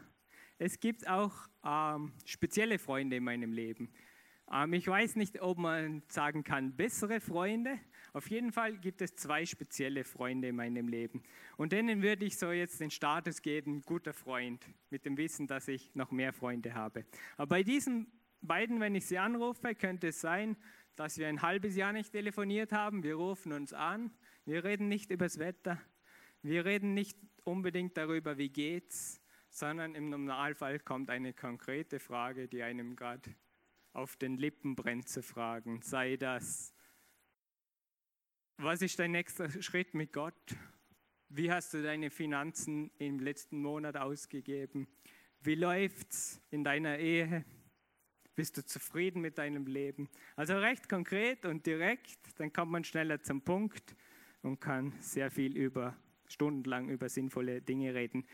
es 0.58 0.82
gibt 0.82 1.08
auch 1.08 1.34
ähm, 1.64 2.12
spezielle 2.26 2.80
Freunde 2.80 3.16
in 3.16 3.24
meinem 3.24 3.54
Leben. 3.54 3.94
Ähm, 4.52 4.74
ich 4.74 4.86
weiß 4.86 5.16
nicht, 5.16 5.42
ob 5.42 5.58
man 5.58 6.04
sagen 6.10 6.44
kann, 6.44 6.76
bessere 6.76 7.22
Freunde. 7.22 7.80
Auf 8.12 8.30
jeden 8.30 8.52
Fall 8.52 8.78
gibt 8.78 9.02
es 9.02 9.16
zwei 9.16 9.46
spezielle 9.46 10.04
Freunde 10.04 10.50
in 10.50 10.58
meinem 10.58 10.90
Leben. 10.90 11.24
Und 11.56 11.72
denen 11.72 12.02
würde 12.02 12.26
ich 12.26 12.38
so 12.38 12.52
jetzt 12.52 12.82
den 12.82 12.92
Status 12.92 13.42
geben, 13.42 13.84
guter 13.84 14.14
Freund, 14.14 14.66
mit 14.90 15.06
dem 15.06 15.16
Wissen, 15.16 15.48
dass 15.48 15.70
ich 15.70 15.96
noch 15.96 16.12
mehr 16.12 16.34
Freunde 16.34 16.74
habe. 16.74 17.06
Aber 17.38 17.48
bei 17.48 17.64
diesen 17.64 18.12
beiden, 18.42 18.80
wenn 18.80 18.96
ich 18.96 19.06
sie 19.06 19.18
anrufe, 19.18 19.76
könnte 19.76 20.08
es 20.08 20.22
sein, 20.22 20.58
dass 20.96 21.18
wir 21.18 21.28
ein 21.28 21.42
halbes 21.42 21.76
Jahr 21.76 21.94
nicht 21.94 22.12
telefoniert 22.12 22.72
haben. 22.72 23.04
Wir 23.04 23.16
rufen 23.16 23.52
uns 23.52 23.74
an. 23.74 24.12
Wir 24.46 24.64
reden 24.64 24.88
nicht 24.88 25.12
über 25.12 25.26
das 25.26 25.40
Wetter. 25.40 25.82
Wir 26.42 26.66
reden 26.66 26.94
nicht 26.94 27.18
unbedingt 27.44 27.98
darüber, 27.98 28.38
wie 28.38 28.50
geht's 28.50 29.22
sondern 29.50 29.96
im 29.96 30.10
Normalfall 30.10 30.80
kommt 30.80 31.10
eine 31.10 31.34
konkrete 31.34 32.00
Frage, 32.00 32.48
die 32.48 32.62
einem 32.62 32.96
gerade 32.96 33.36
auf 33.94 34.16
den 34.16 34.38
Lippen 34.38 34.76
brennt 34.76 35.10
zu 35.10 35.24
fragen. 35.24 35.82
Sei 35.82 36.16
das, 36.16 36.74
was 38.58 38.82
ist 38.82 39.00
dein 39.00 39.12
nächster 39.12 39.50
Schritt 39.62 39.94
mit 39.96 40.14
Gott? 40.14 40.56
Wie 41.30 41.52
hast 41.52 41.74
du 41.74 41.82
deine 41.82 42.12
Finanzen 42.12 42.92
im 43.00 43.20
letzten 43.20 43.62
Monat 43.62 43.98
ausgegeben? 43.98 44.88
Wie 45.42 45.56
läuft's 45.56 46.40
in 46.52 46.64
deiner 46.64 47.00
Ehe? 47.00 47.44
Bist 48.38 48.56
du 48.56 48.64
zufrieden 48.64 49.20
mit 49.20 49.40
deinem 49.40 49.66
Leben? 49.66 50.10
Also 50.36 50.60
recht 50.60 50.88
konkret 50.88 51.44
und 51.44 51.66
direkt, 51.66 52.40
dann 52.40 52.54
kommt 52.54 52.72
man 52.72 52.84
schneller 52.84 53.20
zum 53.24 53.42
Punkt 53.42 53.96
und 54.44 54.62
kann 54.62 54.94
sehr 55.00 55.32
viel 55.32 55.58
über 55.58 55.98
stundenlang 56.28 56.88
über 56.88 57.10
sinnvolle 57.10 57.64
Dinge 57.64 57.96
reden. 57.96 58.28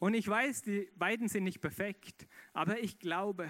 Und 0.00 0.14
ich 0.14 0.26
weiß, 0.26 0.62
die 0.62 0.90
beiden 0.96 1.28
sind 1.28 1.44
nicht 1.44 1.60
perfekt, 1.60 2.26
aber 2.52 2.80
ich 2.80 2.98
glaube, 2.98 3.48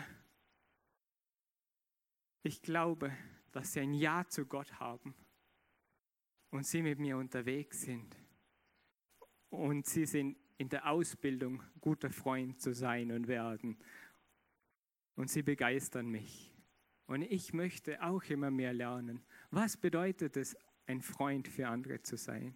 ich 2.43 2.61
glaube, 2.61 3.11
dass 3.53 3.73
sie 3.73 3.81
ein 3.81 3.95
Ja 3.95 4.27
zu 4.29 4.45
Gott 4.45 4.79
haben 4.81 5.15
und 6.51 6.67
sie 6.67 6.83
mit 6.83 6.99
mir 6.99 7.17
unterwegs 7.17 7.81
sind. 7.81 8.15
Und 9.49 9.87
sie 9.87 10.05
sind 10.05 10.37
in 10.59 10.69
der 10.69 10.91
Ausbildung, 10.91 11.63
guter 11.81 12.11
Freund 12.11 12.61
zu 12.61 12.75
sein 12.75 13.11
und 13.11 13.27
werden. 13.27 13.79
Und 15.19 15.29
sie 15.29 15.43
begeistern 15.43 16.09
mich. 16.09 16.55
Und 17.07 17.23
ich 17.23 17.53
möchte 17.53 18.01
auch 18.05 18.23
immer 18.27 18.53
mehr 18.53 18.73
lernen. 18.73 19.21
Was 19.51 19.77
bedeutet 19.77 20.37
es, 20.37 20.57
ein 20.87 21.03
Freund 21.03 21.49
für 21.49 21.67
andere 21.67 22.01
zu 22.03 22.17
sein? 22.17 22.55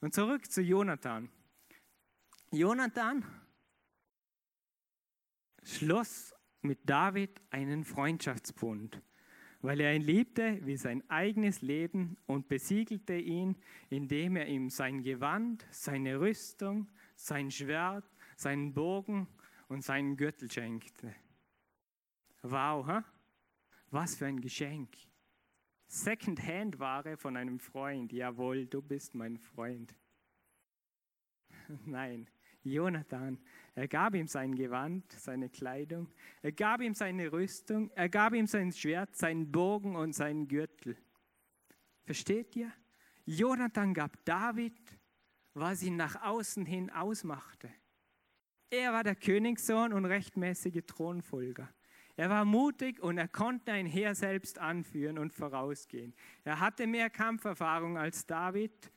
Und 0.00 0.14
zurück 0.14 0.50
zu 0.50 0.62
Jonathan. 0.62 1.28
Jonathan 2.50 3.22
schloss 5.64 6.34
mit 6.62 6.78
David 6.88 7.42
einen 7.50 7.84
Freundschaftsbund, 7.84 9.02
weil 9.60 9.80
er 9.80 9.94
ihn 9.94 10.00
liebte 10.00 10.58
wie 10.64 10.78
sein 10.78 11.04
eigenes 11.10 11.60
Leben 11.60 12.16
und 12.24 12.48
besiegelte 12.48 13.18
ihn, 13.18 13.54
indem 13.90 14.36
er 14.36 14.46
ihm 14.46 14.70
sein 14.70 15.02
Gewand, 15.02 15.66
seine 15.70 16.20
Rüstung, 16.20 16.88
sein 17.16 17.50
Schwert, 17.50 18.10
seinen 18.34 18.72
Bogen 18.72 19.28
und 19.68 19.84
seinen 19.84 20.16
Gürtel 20.16 20.50
schenkte. 20.50 21.14
Wow, 22.42 22.86
huh? 22.86 23.02
was 23.90 24.14
für 24.14 24.26
ein 24.26 24.40
Geschenk. 24.40 24.90
Second-Hand-Ware 25.88 27.16
von 27.16 27.36
einem 27.36 27.58
Freund. 27.58 28.12
Jawohl, 28.12 28.66
du 28.66 28.82
bist 28.82 29.14
mein 29.14 29.38
Freund. 29.38 29.94
Nein, 31.86 32.28
Jonathan, 32.62 33.38
er 33.74 33.86
gab 33.86 34.14
ihm 34.14 34.26
sein 34.26 34.54
Gewand, 34.54 35.10
seine 35.12 35.48
Kleidung, 35.48 36.08
er 36.42 36.52
gab 36.52 36.80
ihm 36.80 36.94
seine 36.94 37.30
Rüstung, 37.30 37.90
er 37.92 38.08
gab 38.08 38.34
ihm 38.34 38.46
sein 38.46 38.72
Schwert, 38.72 39.14
seinen 39.14 39.50
Bogen 39.50 39.94
und 39.94 40.14
seinen 40.14 40.48
Gürtel. 40.48 40.96
Versteht 42.04 42.56
ihr? 42.56 42.72
Jonathan 43.24 43.94
gab 43.94 44.24
David, 44.24 44.76
was 45.54 45.82
ihn 45.82 45.96
nach 45.96 46.22
außen 46.22 46.66
hin 46.66 46.90
ausmachte. 46.90 47.70
Er 48.68 48.92
war 48.92 49.04
der 49.04 49.14
Königssohn 49.14 49.92
und 49.92 50.04
rechtmäßige 50.04 50.82
Thronfolger. 50.86 51.72
Er 52.16 52.30
war 52.30 52.46
mutig 52.46 53.00
und 53.00 53.18
er 53.18 53.28
konnte 53.28 53.72
ein 53.72 53.86
Heer 53.86 54.14
selbst 54.14 54.58
anführen 54.58 55.18
und 55.18 55.34
vorausgehen. 55.34 56.14
Er 56.44 56.60
hatte 56.60 56.86
mehr 56.86 57.10
Kampferfahrung 57.10 57.98
als 57.98 58.26
David 58.26 58.90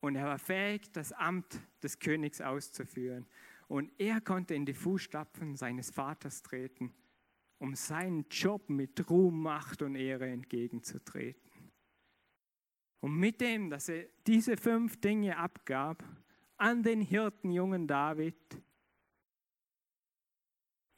und 0.00 0.14
er 0.14 0.26
war 0.26 0.38
fähig, 0.38 0.92
das 0.92 1.12
Amt 1.12 1.60
des 1.82 1.98
Königs 1.98 2.40
auszuführen. 2.40 3.26
Und 3.66 3.92
er 3.98 4.20
konnte 4.20 4.54
in 4.54 4.64
die 4.64 4.74
Fußstapfen 4.74 5.56
seines 5.56 5.90
Vaters 5.90 6.42
treten, 6.42 6.94
um 7.58 7.74
seinen 7.74 8.26
Job 8.30 8.68
mit 8.70 9.10
Ruhm, 9.10 9.42
Macht 9.42 9.82
und 9.82 9.96
Ehre 9.96 10.28
entgegenzutreten. 10.28 11.50
Und 13.00 13.16
mit 13.16 13.40
dem, 13.40 13.70
dass 13.70 13.88
er 13.88 14.06
diese 14.26 14.56
fünf 14.56 15.00
Dinge 15.00 15.36
abgab 15.36 16.04
an 16.56 16.82
den 16.82 17.00
Hirtenjungen 17.00 17.86
David, 17.86 18.62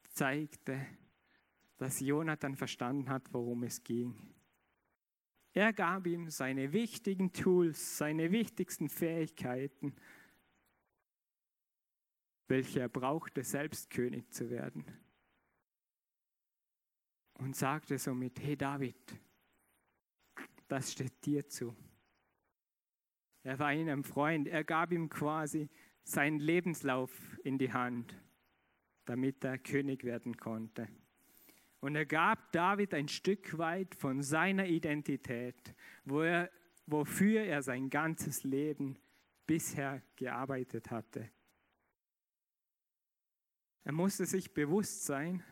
zeigte, 0.08 0.86
dass 1.82 1.98
Jonathan 1.98 2.54
verstanden 2.54 3.08
hat, 3.08 3.34
worum 3.34 3.64
es 3.64 3.82
ging. 3.82 4.14
Er 5.52 5.72
gab 5.72 6.06
ihm 6.06 6.30
seine 6.30 6.72
wichtigen 6.72 7.32
Tools, 7.32 7.98
seine 7.98 8.30
wichtigsten 8.30 8.88
Fähigkeiten, 8.88 9.92
welche 12.46 12.78
er 12.78 12.88
brauchte, 12.88 13.42
selbst 13.42 13.90
König 13.90 14.32
zu 14.32 14.48
werden. 14.48 14.84
Und 17.40 17.56
sagte 17.56 17.98
somit, 17.98 18.38
hey 18.38 18.56
David, 18.56 19.18
das 20.68 20.92
steht 20.92 21.26
dir 21.26 21.48
zu. 21.48 21.74
Er 23.42 23.58
war 23.58 23.74
ihm 23.74 23.88
ein 23.88 24.04
Freund, 24.04 24.46
er 24.46 24.62
gab 24.62 24.92
ihm 24.92 25.08
quasi 25.08 25.68
seinen 26.04 26.38
Lebenslauf 26.38 27.10
in 27.42 27.58
die 27.58 27.72
Hand, 27.72 28.16
damit 29.04 29.42
er 29.42 29.58
König 29.58 30.04
werden 30.04 30.36
konnte. 30.36 30.88
Und 31.82 31.96
er 31.96 32.06
gab 32.06 32.52
David 32.52 32.94
ein 32.94 33.08
Stück 33.08 33.58
weit 33.58 33.96
von 33.96 34.22
seiner 34.22 34.66
Identität, 34.66 35.74
wo 36.04 36.22
er, 36.22 36.48
wofür 36.86 37.42
er 37.42 37.60
sein 37.60 37.90
ganzes 37.90 38.44
Leben 38.44 38.96
bisher 39.48 40.00
gearbeitet 40.14 40.92
hatte. 40.92 41.28
Er 43.82 43.90
musste 43.90 44.26
sich 44.26 44.54
bewusst 44.54 45.06
sein, 45.06 45.42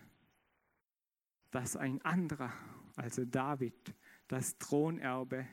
dass 1.51 1.77
ein 1.77 2.01
anderer, 2.03 2.53
also 2.95 3.25
David, 3.25 3.93
das 4.29 4.57
Thronerbe 4.57 5.49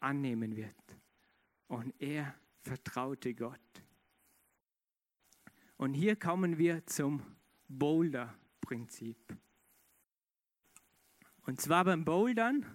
annehmen 0.00 0.56
wird. 0.56 0.98
Und 1.68 1.94
er 2.02 2.34
vertraute 2.62 3.32
Gott. 3.32 3.60
Und 5.76 5.94
hier 5.94 6.16
kommen 6.16 6.58
wir 6.58 6.84
zum 6.84 7.22
Boulder-Prinzip. 7.68 9.36
Und 11.46 11.60
zwar 11.60 11.84
beim 11.84 12.04
Bouldern, 12.04 12.66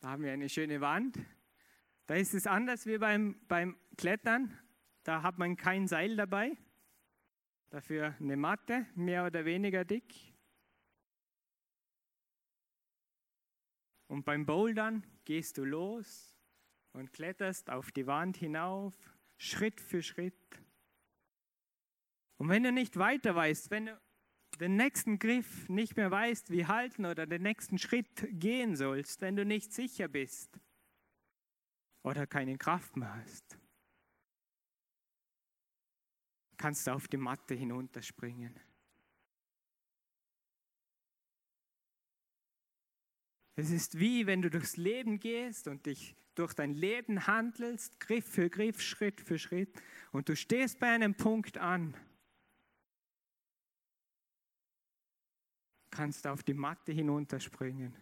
da 0.00 0.10
haben 0.10 0.22
wir 0.22 0.32
eine 0.32 0.50
schöne 0.50 0.82
Wand. 0.82 1.18
Da 2.04 2.14
ist 2.14 2.34
es 2.34 2.46
anders 2.46 2.84
wie 2.84 2.98
beim, 2.98 3.40
beim 3.48 3.78
Klettern. 3.96 4.58
Da 5.02 5.22
hat 5.22 5.38
man 5.38 5.56
kein 5.56 5.88
Seil 5.88 6.14
dabei. 6.14 6.58
Dafür 7.70 8.14
eine 8.20 8.36
Matte, 8.36 8.86
mehr 8.94 9.24
oder 9.24 9.46
weniger 9.46 9.82
dick. 9.86 10.14
Und 14.06 14.24
beim 14.24 14.44
Bouldern 14.44 15.06
gehst 15.24 15.56
du 15.56 15.64
los 15.64 16.36
und 16.92 17.14
kletterst 17.14 17.70
auf 17.70 17.92
die 17.92 18.06
Wand 18.06 18.36
hinauf, 18.36 18.94
Schritt 19.38 19.80
für 19.80 20.02
Schritt. 20.02 20.34
Und 22.36 22.50
wenn 22.50 22.62
du 22.62 22.72
nicht 22.72 22.98
weiter 22.98 23.34
weißt, 23.34 23.70
wenn 23.70 23.86
du 23.86 24.00
den 24.60 24.76
nächsten 24.76 25.18
Griff 25.18 25.68
nicht 25.68 25.96
mehr 25.96 26.10
weißt, 26.10 26.50
wie 26.50 26.66
halten 26.66 27.06
oder 27.06 27.26
den 27.26 27.42
nächsten 27.42 27.78
Schritt 27.78 28.28
gehen 28.30 28.76
sollst, 28.76 29.22
wenn 29.22 29.34
du 29.34 29.44
nicht 29.44 29.72
sicher 29.72 30.06
bist 30.06 30.60
oder 32.02 32.26
keine 32.26 32.58
Kraft 32.58 32.96
mehr 32.96 33.14
hast, 33.14 33.58
kannst 36.58 36.86
du 36.86 36.92
auf 36.92 37.08
die 37.08 37.16
Matte 37.16 37.54
hinunterspringen. 37.54 38.54
Es 43.56 43.70
ist 43.70 43.98
wie 43.98 44.26
wenn 44.26 44.42
du 44.42 44.50
durchs 44.50 44.76
Leben 44.76 45.20
gehst 45.20 45.68
und 45.68 45.86
dich 45.86 46.14
durch 46.34 46.52
dein 46.54 46.74
Leben 46.74 47.26
handelst, 47.26 47.98
Griff 47.98 48.26
für 48.26 48.48
Griff, 48.48 48.80
Schritt 48.80 49.20
für 49.20 49.38
Schritt, 49.38 49.82
und 50.12 50.28
du 50.28 50.36
stehst 50.36 50.78
bei 50.78 50.88
einem 50.88 51.14
Punkt 51.14 51.58
an 51.58 51.94
kannst 56.00 56.26
auf 56.26 56.42
die 56.42 56.54
Matte 56.54 56.92
hinunterspringen 56.92 57.94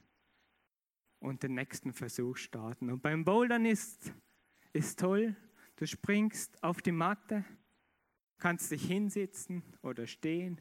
und 1.19 1.43
den 1.43 1.55
nächsten 1.55 1.93
Versuch 1.93 2.37
starten. 2.37 2.91
Und 2.91 3.03
beim 3.03 3.25
Bouldern 3.25 3.65
ist, 3.65 4.13
ist 4.73 5.01
toll, 5.01 5.35
du 5.75 5.85
springst 5.85 6.63
auf 6.63 6.81
die 6.81 6.93
Matte, 6.93 7.45
kannst 8.39 8.71
dich 8.71 8.87
hinsitzen 8.87 9.65
oder 9.83 10.07
stehen, 10.07 10.61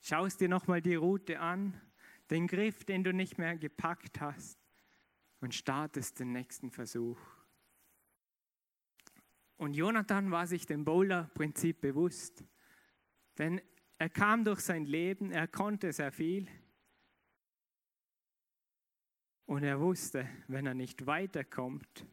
schaust 0.00 0.40
dir 0.40 0.48
nochmal 0.48 0.80
die 0.80 0.94
Route 0.94 1.40
an, 1.40 1.78
den 2.30 2.46
Griff, 2.46 2.86
den 2.86 3.04
du 3.04 3.12
nicht 3.12 3.36
mehr 3.36 3.58
gepackt 3.58 4.22
hast 4.22 4.58
und 5.40 5.54
startest 5.54 6.18
den 6.20 6.32
nächsten 6.32 6.70
Versuch. 6.70 7.20
Und 9.58 9.74
Jonathan 9.74 10.30
war 10.30 10.46
sich 10.46 10.64
dem 10.64 10.86
Boulder-Prinzip 10.86 11.82
bewusst, 11.82 12.44
denn 13.36 13.60
er 13.98 14.08
kam 14.08 14.42
durch 14.42 14.60
sein 14.60 14.86
Leben, 14.86 15.32
er 15.32 15.48
konnte 15.48 15.92
sehr 15.92 16.12
viel, 16.12 16.48
und 19.48 19.62
er 19.62 19.80
wusste, 19.80 20.28
wenn 20.46 20.66
er 20.66 20.74
nicht 20.74 21.06
weiterkommt 21.06 22.06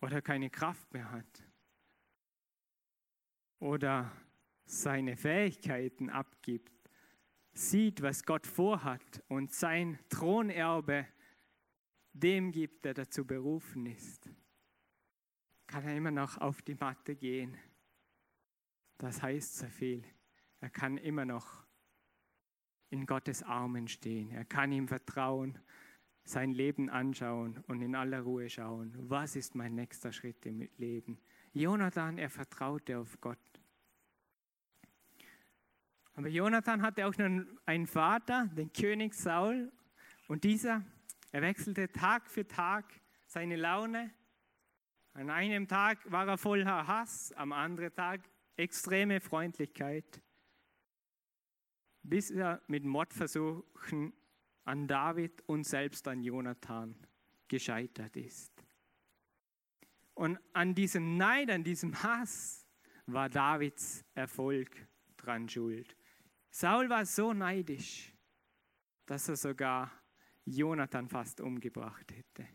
oder 0.00 0.20
keine 0.20 0.50
Kraft 0.50 0.92
mehr 0.92 1.12
hat 1.12 1.48
oder 3.60 4.10
seine 4.64 5.16
Fähigkeiten 5.16 6.10
abgibt, 6.10 6.90
sieht, 7.52 8.02
was 8.02 8.24
Gott 8.24 8.48
vorhat 8.48 9.22
und 9.28 9.52
sein 9.52 10.00
Thronerbe 10.08 11.06
dem 12.14 12.50
gibt, 12.50 12.84
der 12.84 12.94
dazu 12.94 13.24
berufen 13.24 13.86
ist, 13.86 14.28
kann 15.68 15.84
er 15.84 15.96
immer 15.96 16.10
noch 16.10 16.38
auf 16.38 16.62
die 16.62 16.74
Matte 16.74 17.14
gehen. 17.14 17.56
Das 18.98 19.22
heißt 19.22 19.58
sehr 19.58 19.70
viel. 19.70 20.04
Er 20.58 20.70
kann 20.70 20.96
immer 20.98 21.24
noch 21.24 21.64
in 22.90 23.06
Gottes 23.06 23.42
Armen 23.42 23.88
stehen. 23.88 24.30
Er 24.32 24.44
kann 24.44 24.72
ihm 24.72 24.88
vertrauen, 24.88 25.58
sein 26.24 26.52
Leben 26.52 26.90
anschauen 26.90 27.62
und 27.66 27.80
in 27.82 27.94
aller 27.94 28.20
Ruhe 28.20 28.48
schauen, 28.50 28.94
was 28.98 29.36
ist 29.36 29.54
mein 29.54 29.74
nächster 29.74 30.12
Schritt 30.12 30.44
im 30.46 30.68
Leben. 30.76 31.18
Jonathan, 31.52 32.18
er 32.18 32.30
vertraute 32.30 32.98
auf 32.98 33.20
Gott. 33.20 33.38
Aber 36.14 36.28
Jonathan 36.28 36.82
hatte 36.82 37.06
auch 37.06 37.16
noch 37.16 37.44
einen 37.66 37.86
Vater, 37.86 38.48
den 38.52 38.72
König 38.72 39.14
Saul, 39.14 39.72
und 40.28 40.44
dieser, 40.44 40.84
er 41.32 41.42
wechselte 41.42 41.90
Tag 41.90 42.30
für 42.30 42.46
Tag 42.46 42.84
seine 43.26 43.56
Laune. 43.56 44.12
An 45.14 45.30
einem 45.30 45.66
Tag 45.66 45.98
war 46.10 46.28
er 46.28 46.38
voller 46.38 46.86
Hass, 46.86 47.32
am 47.32 47.52
anderen 47.52 47.94
Tag 47.94 48.20
extreme 48.56 49.20
Freundlichkeit 49.20 50.22
bis 52.02 52.30
er 52.30 52.62
mit 52.66 52.84
Mordversuchen 52.84 54.12
an 54.64 54.86
David 54.86 55.42
und 55.46 55.64
selbst 55.64 56.06
an 56.08 56.22
Jonathan 56.22 56.94
gescheitert 57.48 58.16
ist. 58.16 58.52
Und 60.14 60.38
an 60.52 60.74
diesem 60.74 61.16
Neid, 61.16 61.50
an 61.50 61.64
diesem 61.64 62.02
Hass 62.02 62.66
war 63.06 63.28
Davids 63.28 64.04
Erfolg 64.14 64.86
dran 65.16 65.48
schuld. 65.48 65.96
Saul 66.50 66.88
war 66.88 67.06
so 67.06 67.32
neidisch, 67.32 68.12
dass 69.06 69.28
er 69.28 69.36
sogar 69.36 69.90
Jonathan 70.44 71.08
fast 71.08 71.40
umgebracht 71.40 72.12
hätte. 72.12 72.46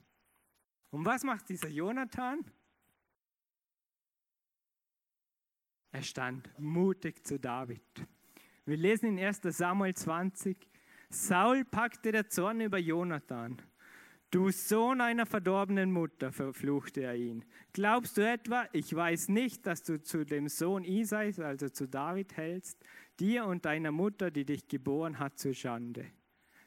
Und 0.89 1.05
was 1.05 1.23
macht 1.23 1.49
dieser 1.49 1.69
Jonathan? 1.69 2.43
Er 5.91 6.03
stand 6.03 6.60
mutig 6.60 7.25
zu 7.25 7.39
David. 7.39 8.08
Wir 8.67 8.78
lesen 8.78 9.17
in 9.17 9.23
1 9.23 9.41
Samuel 9.43 9.93
20, 9.93 10.58
Saul 11.12 11.65
packte 11.65 12.12
der 12.12 12.30
Zorn 12.30 12.62
über 12.62 12.80
Jonathan. 12.80 13.62
Du 14.32 14.49
Sohn 14.49 15.01
einer 15.01 15.28
verdorbenen 15.28 15.91
Mutter, 15.91 16.32
verfluchte 16.32 17.01
er 17.01 17.15
ihn. 17.15 17.45
Glaubst 17.73 18.17
du 18.17 18.28
etwa, 18.28 18.67
ich 18.73 18.93
weiß 18.93 19.30
nicht, 19.30 19.67
dass 19.67 19.84
du 19.84 20.01
zu 20.01 20.25
dem 20.25 20.47
Sohn 20.47 20.84
Isais, 20.84 21.39
also 21.39 21.69
zu 21.69 21.88
David, 21.88 22.36
hältst, 22.38 22.84
dir 23.19 23.45
und 23.45 23.65
deiner 23.65 23.91
Mutter, 23.91 24.32
die 24.32 24.45
dich 24.45 24.67
geboren 24.67 25.19
hat, 25.19 25.38
zur 25.38 25.54
Schande? 25.54 26.08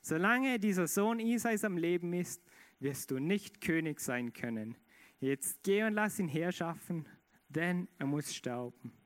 Solange 0.00 0.60
dieser 0.60 0.86
Sohn 0.86 1.18
Isais 1.18 1.64
am 1.64 1.76
Leben 1.76 2.12
ist, 2.12 2.44
wirst 2.78 3.10
du 3.10 3.18
nicht 3.18 3.60
König 3.60 3.98
sein 3.98 4.32
können. 4.32 4.76
Jetzt 5.18 5.64
geh 5.64 5.82
und 5.82 5.94
lass 5.94 6.20
ihn 6.20 6.28
herschaffen, 6.28 7.08
denn 7.48 7.88
er 7.98 8.06
muss 8.06 8.32
stauben. 8.32 8.97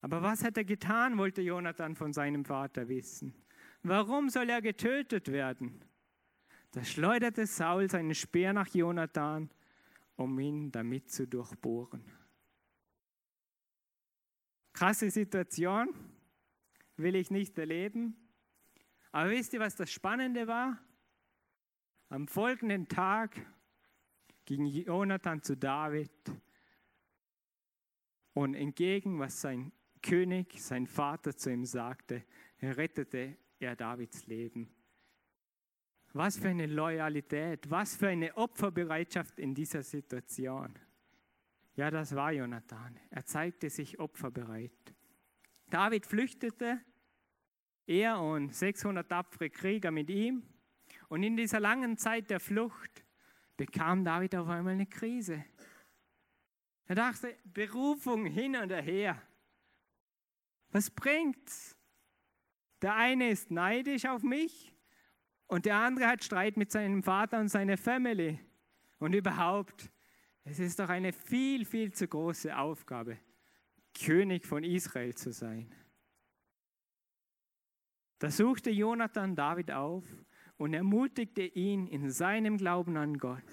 Aber 0.00 0.22
was 0.22 0.44
hat 0.44 0.56
er 0.56 0.64
getan, 0.64 1.18
wollte 1.18 1.42
Jonathan 1.42 1.96
von 1.96 2.12
seinem 2.12 2.44
Vater 2.44 2.88
wissen. 2.88 3.34
Warum 3.82 4.28
soll 4.28 4.48
er 4.50 4.62
getötet 4.62 5.32
werden? 5.32 5.84
Da 6.72 6.84
schleuderte 6.84 7.46
Saul 7.46 7.90
seinen 7.90 8.14
Speer 8.14 8.52
nach 8.52 8.68
Jonathan, 8.68 9.50
um 10.16 10.38
ihn 10.38 10.70
damit 10.70 11.10
zu 11.10 11.26
durchbohren. 11.26 12.04
Krasse 14.72 15.10
Situation, 15.10 15.88
will 16.96 17.16
ich 17.16 17.30
nicht 17.30 17.58
erleben. 17.58 18.16
Aber 19.10 19.30
wisst 19.30 19.52
ihr, 19.54 19.60
was 19.60 19.74
das 19.74 19.90
Spannende 19.90 20.46
war? 20.46 20.78
Am 22.10 22.28
folgenden 22.28 22.88
Tag 22.88 23.34
ging 24.44 24.66
Jonathan 24.66 25.42
zu 25.42 25.56
David 25.56 26.10
und 28.34 28.54
entgegen, 28.54 29.18
was 29.18 29.40
sein 29.40 29.72
König, 30.08 30.58
sein 30.62 30.86
Vater 30.86 31.36
zu 31.36 31.50
ihm 31.50 31.66
sagte, 31.66 32.24
rettete 32.62 33.36
er 33.58 33.76
Davids 33.76 34.26
Leben. 34.26 34.70
Was 36.14 36.38
für 36.38 36.48
eine 36.48 36.64
Loyalität, 36.64 37.70
was 37.70 37.94
für 37.94 38.08
eine 38.08 38.34
Opferbereitschaft 38.34 39.38
in 39.38 39.54
dieser 39.54 39.82
Situation. 39.82 40.74
Ja, 41.76 41.90
das 41.90 42.14
war 42.14 42.32
Jonathan. 42.32 42.98
Er 43.10 43.26
zeigte 43.26 43.68
sich 43.68 43.98
opferbereit. 44.00 44.94
David 45.68 46.06
flüchtete, 46.06 46.80
er 47.86 48.18
und 48.18 48.54
600 48.54 49.06
tapfere 49.06 49.50
Krieger 49.50 49.90
mit 49.90 50.08
ihm. 50.08 50.42
Und 51.08 51.22
in 51.22 51.36
dieser 51.36 51.60
langen 51.60 51.98
Zeit 51.98 52.30
der 52.30 52.40
Flucht 52.40 53.04
bekam 53.58 54.04
David 54.04 54.34
auf 54.36 54.48
einmal 54.48 54.72
eine 54.72 54.86
Krise. 54.86 55.44
Er 56.86 56.94
dachte, 56.94 57.36
Berufung 57.44 58.24
hin 58.24 58.56
und 58.56 58.70
her. 58.70 59.20
Was 60.70 60.90
bringt's? 60.90 61.76
Der 62.82 62.94
eine 62.94 63.30
ist 63.30 63.50
neidisch 63.50 64.06
auf 64.06 64.22
mich 64.22 64.72
und 65.46 65.64
der 65.64 65.76
andere 65.76 66.06
hat 66.06 66.22
Streit 66.22 66.56
mit 66.56 66.70
seinem 66.70 67.02
Vater 67.02 67.40
und 67.40 67.48
seiner 67.48 67.76
Family. 67.76 68.38
Und 68.98 69.14
überhaupt, 69.14 69.90
es 70.44 70.58
ist 70.58 70.78
doch 70.78 70.88
eine 70.88 71.12
viel, 71.12 71.64
viel 71.64 71.92
zu 71.92 72.06
große 72.06 72.56
Aufgabe, 72.56 73.18
König 73.94 74.46
von 74.46 74.62
Israel 74.62 75.14
zu 75.14 75.32
sein. 75.32 75.74
Da 78.18 78.30
suchte 78.30 78.70
Jonathan 78.70 79.36
David 79.36 79.70
auf 79.70 80.04
und 80.56 80.74
ermutigte 80.74 81.42
ihn 81.42 81.86
in 81.86 82.10
seinem 82.10 82.58
Glauben 82.58 82.96
an 82.96 83.18
Gott. 83.18 83.44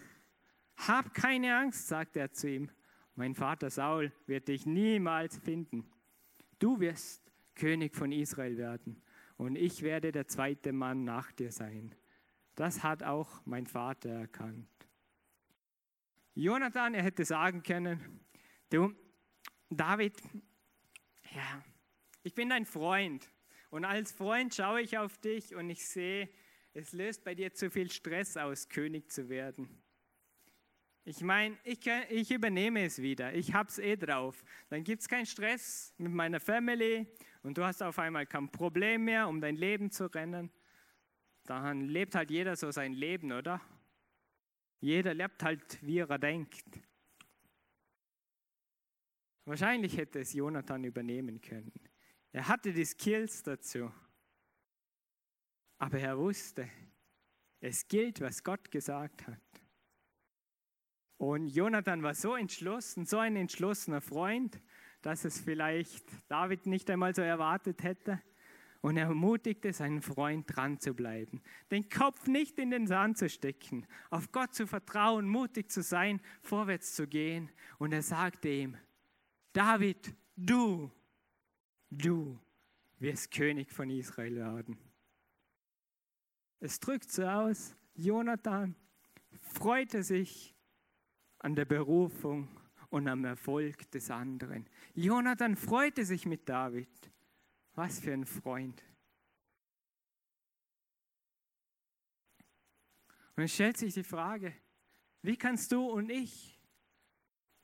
Hab 0.75 1.13
keine 1.13 1.56
Angst, 1.56 1.88
sagte 1.88 2.19
er 2.19 2.32
zu 2.32 2.49
ihm. 2.49 2.71
Mein 3.13 3.36
Vater 3.36 3.69
Saul 3.69 4.12
wird 4.25 4.47
dich 4.47 4.65
niemals 4.65 5.38
finden. 5.38 5.89
Du 6.65 6.80
wirst 6.80 7.21
König 7.54 7.95
von 7.95 8.12
Israel 8.12 8.58
werden 8.58 8.99
und 9.38 9.56
ich 9.56 9.84
werde 9.84 10.12
der 10.12 10.28
zweite 10.28 10.73
Mann 10.73 11.04
nach 11.04 11.32
dir 11.32 11.51
sein. 11.51 11.93
Das 12.56 12.82
hat 12.82 13.04
auch 13.04 13.45
mein 13.45 13.67
Vater 13.67 14.10
erkannt. 14.10 14.67
Jonathan, 16.34 16.95
er 16.95 17.04
hätte 17.04 17.23
sagen 17.23 17.62
können, 17.62 18.19
du, 18.71 18.95
David, 19.69 20.19
ja, 21.36 21.63
ich 22.23 22.34
bin 22.34 22.49
dein 22.49 22.65
Freund 22.65 23.30
und 23.69 23.86
als 23.86 24.12
Freund 24.12 24.56
schaue 24.56 24.82
ich 24.82 24.97
auf 24.97 25.19
dich 25.19 25.54
und 25.54 25.69
ich 25.69 25.86
sehe, 25.86 26.32
es 26.73 26.93
löst 26.93 27.23
bei 27.23 27.36
dir 27.36 27.54
zu 27.54 27.69
viel 27.69 27.91
Stress 27.91 28.38
aus, 28.38 28.69
König 28.69 29.12
zu 29.12 29.30
werden. 29.30 29.69
Ich 31.08 31.22
meine, 31.22 31.56
ich, 31.63 31.86
ich 32.10 32.32
übernehme 32.32 32.84
es 32.84 33.00
wieder. 33.00 33.32
Ich 33.36 33.54
habe 33.54 33.70
es 33.70 33.78
eh 33.78 33.96
drauf. 33.96 34.44
Dann 34.70 34.84
gibt 34.84 35.04
es 35.04 35.08
keinen 35.08 35.28
Stress 35.28 35.94
mit 36.00 36.12
meiner 36.12 36.39
Family 36.39 37.06
und 37.44 37.60
du 37.60 37.63
hast 37.63 37.84
auf 37.84 38.00
einmal 38.00 38.26
kein 38.26 38.50
Problem 38.50 39.04
mehr, 39.04 39.28
um 39.28 39.39
dein 39.39 39.56
Leben 39.56 39.91
zu 39.91 40.08
rennen. 40.08 40.52
Dann 41.44 41.82
lebt 41.89 42.15
halt 42.15 42.32
jeder 42.32 42.56
so 42.56 42.72
sein 42.72 42.94
Leben, 42.94 43.32
oder? 43.32 43.62
Jeder 44.80 45.13
lebt 45.13 45.44
halt, 45.44 45.78
wie 45.84 46.00
er 46.00 46.18
denkt. 46.18 46.65
Wahrscheinlich 49.46 49.96
hätte 49.96 50.22
es 50.22 50.34
Jonathan 50.34 50.84
übernehmen 50.84 51.39
können. 51.39 51.72
Er 52.32 52.48
hatte 52.48 52.74
die 52.74 52.84
Skills 52.84 53.44
dazu. 53.44 53.91
Aber 55.78 56.00
er 56.00 56.18
wusste, 56.18 56.68
es 57.60 57.88
gilt, 57.88 58.22
was 58.22 58.44
Gott 58.44 58.72
gesagt 58.72 59.28
hat. 59.28 59.39
Und 61.17 61.47
Jonathan 61.47 62.04
war 62.04 62.13
so 62.13 62.36
entschlossen, 62.36 63.06
so 63.06 63.17
ein 63.17 63.36
entschlossener 63.36 64.01
Freund, 64.01 64.62
dass 65.01 65.23
es 65.23 65.39
vielleicht 65.39 66.06
David 66.28 66.65
nicht 66.65 66.89
einmal 66.89 67.15
so 67.15 67.21
erwartet 67.21 67.84
hätte. 67.84 68.21
Und 68.82 68.97
er 68.97 69.08
ermutigte 69.08 69.73
seinen 69.73 70.01
Freund 70.01 70.45
dran 70.47 70.80
zu 70.80 70.93
bleiben, 70.93 71.41
den 71.71 71.89
Kopf 71.89 72.28
nicht 72.28 72.60
in 72.60 72.69
den 72.69 72.86
Sand 72.86 73.17
zu 73.17 73.30
stecken, 73.30 73.88
auf 74.12 74.32
Gott 74.32 74.54
zu 74.54 74.67
vertrauen, 74.67 75.28
mutig 75.28 75.71
zu 75.71 75.82
sein, 75.82 76.21
vorwärts 76.43 76.93
zu 76.93 77.08
gehen. 77.08 77.49
Und 77.80 77.93
er 77.93 78.04
sagte 78.04 78.49
ihm, 78.49 78.78
David, 79.54 80.13
du, 80.36 80.91
du 81.89 82.39
wirst 82.99 83.32
König 83.32 83.71
von 83.71 83.89
Israel 83.89 84.36
werden. 84.36 84.78
Es 86.60 86.80
drückt 86.80 87.12
so 87.12 87.25
aus, 87.25 87.75
Jonathan 87.95 88.75
freute 89.41 90.04
sich 90.04 90.55
an 91.39 91.56
der 91.56 91.65
Berufung 91.65 92.48
und 92.89 93.08
am 93.08 93.26
Erfolg 93.26 93.89
des 93.91 94.10
anderen. 94.10 94.67
Jonathan 94.93 95.56
freute 95.56 96.06
sich 96.06 96.26
mit 96.26 96.48
David. 96.48 96.89
Was 97.76 98.00
für 98.00 98.13
ein 98.13 98.26
Freund. 98.26 98.82
Und 103.36 103.43
es 103.43 103.54
stellt 103.54 103.78
sich 103.78 103.93
die 103.93 104.04
Frage, 104.04 104.54
wie 105.21 105.36
kannst 105.36 105.74
du 105.74 105.86
und 105.86 106.10
ich 106.10 106.58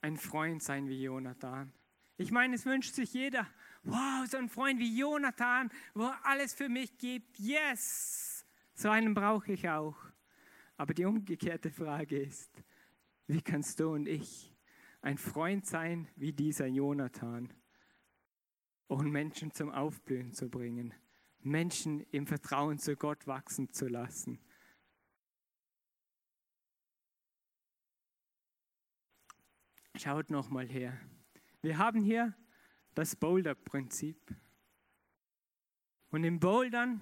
ein 0.02 0.18
Freund 0.18 0.62
sein 0.62 0.90
wie 0.90 1.02
Jonathan? 1.02 1.72
Ich 2.18 2.32
meine, 2.32 2.56
es 2.56 2.66
wünscht 2.66 2.94
sich 2.94 3.14
jeder, 3.14 3.48
wow, 3.84 4.28
so 4.28 4.38
ein 4.38 4.50
Freund 4.50 4.80
wie 4.80 4.98
Jonathan, 4.98 5.72
wo 5.94 6.08
er 6.08 6.26
alles 6.26 6.54
für 6.54 6.68
mich 6.68 6.98
gibt. 6.98 7.40
Yes, 7.40 8.46
so 8.74 8.90
einen 8.90 9.14
brauche 9.14 9.54
ich 9.54 9.70
auch. 9.70 9.98
Aber 10.76 10.94
die 10.94 11.06
umgekehrte 11.06 11.72
Frage 11.72 12.20
ist, 12.22 12.52
wie 13.32 13.42
kannst 13.42 13.80
du 13.80 13.94
und 13.94 14.10
ich 14.10 14.54
ein 15.02 15.18
Freund 15.18 15.66
sein 15.66 16.10
wie 16.18 16.34
dieser 16.34 16.68
Jonathan 16.68 17.54
und 18.88 19.10
Menschen 19.10 19.54
zum 19.54 19.72
Aufblühen 19.72 20.34
zu 20.34 20.50
bringen, 20.50 20.94
Menschen 21.40 22.02
im 22.12 22.28
Vertrauen 22.28 22.78
zu 22.78 22.98
Gott 22.98 23.28
wachsen 23.28 23.72
zu 23.72 23.88
lassen? 23.88 24.38
Schaut 29.96 30.30
noch 30.30 30.50
mal 30.50 30.68
her. 30.68 31.00
Wir 31.62 31.78
haben 31.78 32.02
hier 32.02 32.36
das 32.96 33.16
Boulder-Prinzip. 33.16 34.36
Und 36.10 36.26
im 36.26 36.38
Bouldern 36.42 37.00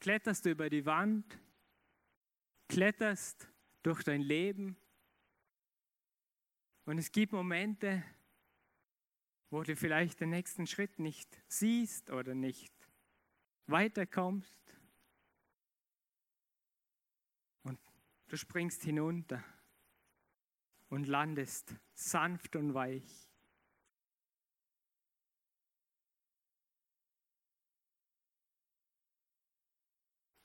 kletterst 0.00 0.46
du 0.46 0.50
über 0.50 0.70
die 0.70 0.86
Wand, 0.86 1.38
kletterst 2.68 3.52
durch 3.82 4.02
dein 4.02 4.22
Leben, 4.22 4.78
und 6.88 6.96
es 6.96 7.12
gibt 7.12 7.34
Momente, 7.34 8.02
wo 9.50 9.62
du 9.62 9.76
vielleicht 9.76 10.20
den 10.20 10.30
nächsten 10.30 10.66
Schritt 10.66 10.98
nicht 10.98 11.28
siehst 11.46 12.08
oder 12.08 12.34
nicht 12.34 12.72
weiterkommst. 13.66 14.74
Und 17.62 17.78
du 18.28 18.38
springst 18.38 18.84
hinunter 18.84 19.44
und 20.88 21.06
landest 21.06 21.74
sanft 21.92 22.56
und 22.56 22.72
weich. 22.72 23.30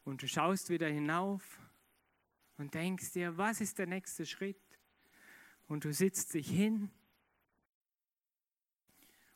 Und 0.03 0.21
du 0.21 0.27
schaust 0.27 0.69
wieder 0.69 0.89
hinauf 0.89 1.61
und 2.57 2.73
denkst 2.73 3.13
dir, 3.13 3.37
was 3.37 3.61
ist 3.61 3.79
der 3.79 3.87
nächste 3.87 4.25
Schritt? 4.25 4.62
Und 5.67 5.85
du 5.85 5.93
sitzt 5.93 6.33
dich 6.33 6.49
hin 6.49 6.91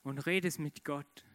und 0.04 0.26
redest 0.26 0.60
mit 0.60 0.84
Gott. 0.84 1.26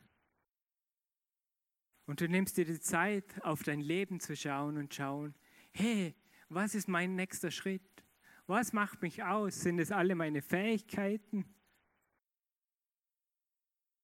Und 2.07 2.21
du 2.21 2.29
nimmst 2.29 2.57
dir 2.57 2.65
die 2.65 2.81
Zeit, 2.81 3.43
auf 3.43 3.63
dein 3.63 3.81
Leben 3.81 4.21
zu 4.21 4.37
schauen 4.37 4.77
und 4.77 4.95
schauen, 4.95 5.35
hey, 5.73 6.15
was 6.49 6.75
ist 6.75 6.89
mein 6.89 7.15
nächster 7.15 7.51
Schritt? 7.51 8.05
Was 8.47 8.73
macht 8.73 9.03
mich 9.03 9.23
aus? 9.23 9.61
Sind 9.61 9.79
es 9.79 9.91
alle 9.93 10.15
meine 10.15 10.43
Fähigkeiten? 10.43 11.45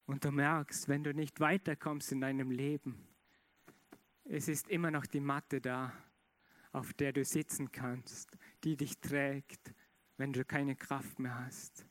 Und 0.07 0.24
du 0.24 0.31
merkst, 0.31 0.88
wenn 0.88 1.05
du 1.05 1.12
nicht 1.12 1.38
weiterkommst 1.40 2.12
in 2.12 2.22
deinem 2.22 2.51
Leben, 2.51 3.07
es 4.24 4.48
ist 4.48 4.68
immer 4.68 4.90
noch 4.90 5.07
die 5.07 5.20
Matte 5.20 5.61
da, 5.61 5.92
auf 6.72 6.94
der 6.94 7.12
du 7.12 7.24
sitzen 7.24 7.72
kannst, 7.72 8.38
die 8.64 8.77
dich 8.77 8.98
trägt, 9.01 9.74
wenn 10.18 10.33
du 10.33 10.44
keine 10.44 10.76
Kraft 10.76 11.18
mehr 11.18 11.38
hast. 11.46 11.87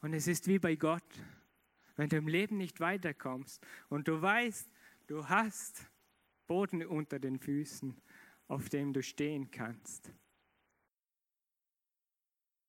Und 0.00 0.12
es 0.12 0.26
ist 0.26 0.46
wie 0.48 0.58
bei 0.58 0.74
Gott, 0.74 1.02
wenn 1.96 2.10
du 2.10 2.16
im 2.16 2.28
Leben 2.28 2.58
nicht 2.58 2.80
weiterkommst 2.80 3.64
und 3.88 4.06
du 4.08 4.20
weißt, 4.20 4.68
du 5.06 5.26
hast 5.28 5.90
Boden 6.46 6.84
unter 6.84 7.18
den 7.18 7.38
Füßen, 7.38 7.96
auf 8.48 8.68
dem 8.68 8.92
du 8.92 9.02
stehen 9.02 9.50
kannst. 9.50 10.12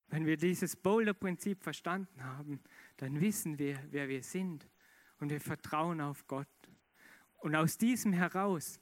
Wenn 0.07 0.25
wir 0.25 0.37
dieses 0.37 0.75
Boulder-Prinzip 0.75 1.61
verstanden 1.61 2.23
haben, 2.23 2.63
dann 2.97 3.19
wissen 3.19 3.57
wir, 3.57 3.83
wer 3.89 4.07
wir 4.07 4.23
sind 4.23 4.69
und 5.19 5.29
wir 5.29 5.41
vertrauen 5.41 5.99
auf 5.99 6.25
Gott. 6.27 6.47
Und 7.39 7.55
aus 7.55 7.77
diesem 7.77 8.13
heraus 8.13 8.79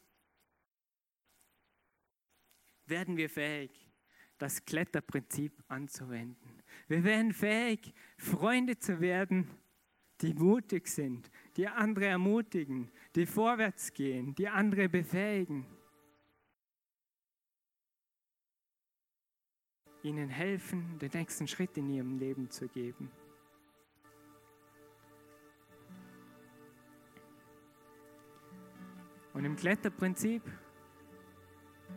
werden 2.86 3.17
wir 3.17 3.29
fähig, 3.29 3.92
das 4.43 4.65
Kletterprinzip 4.65 5.63
anzuwenden. 5.69 6.62
Wir 6.89 7.06
werden 7.06 7.32
fähig, 7.32 7.93
Freunde 8.17 8.77
zu 8.77 8.99
werden, 8.99 9.47
die 10.19 10.34
mutig 10.34 10.89
sind, 10.89 11.32
die 11.56 11.65
andere 11.65 12.08
ermutigen, 12.08 12.91
die 13.15 13.25
vorwärts 13.25 13.93
gehen, 13.93 14.36
die 14.36 14.49
andere 14.49 14.89
befähigen. 14.89 15.65
Ihnen 20.03 20.27
helfen, 20.27 20.99
den 20.99 21.12
nächsten 21.13 21.47
Schritt 21.47 21.77
in 21.77 21.89
ihrem 21.89 22.19
Leben 22.19 22.49
zu 22.49 22.67
geben. 22.67 23.10
Und 29.32 29.45
im 29.45 29.56
Kletterprinzip 29.56 30.43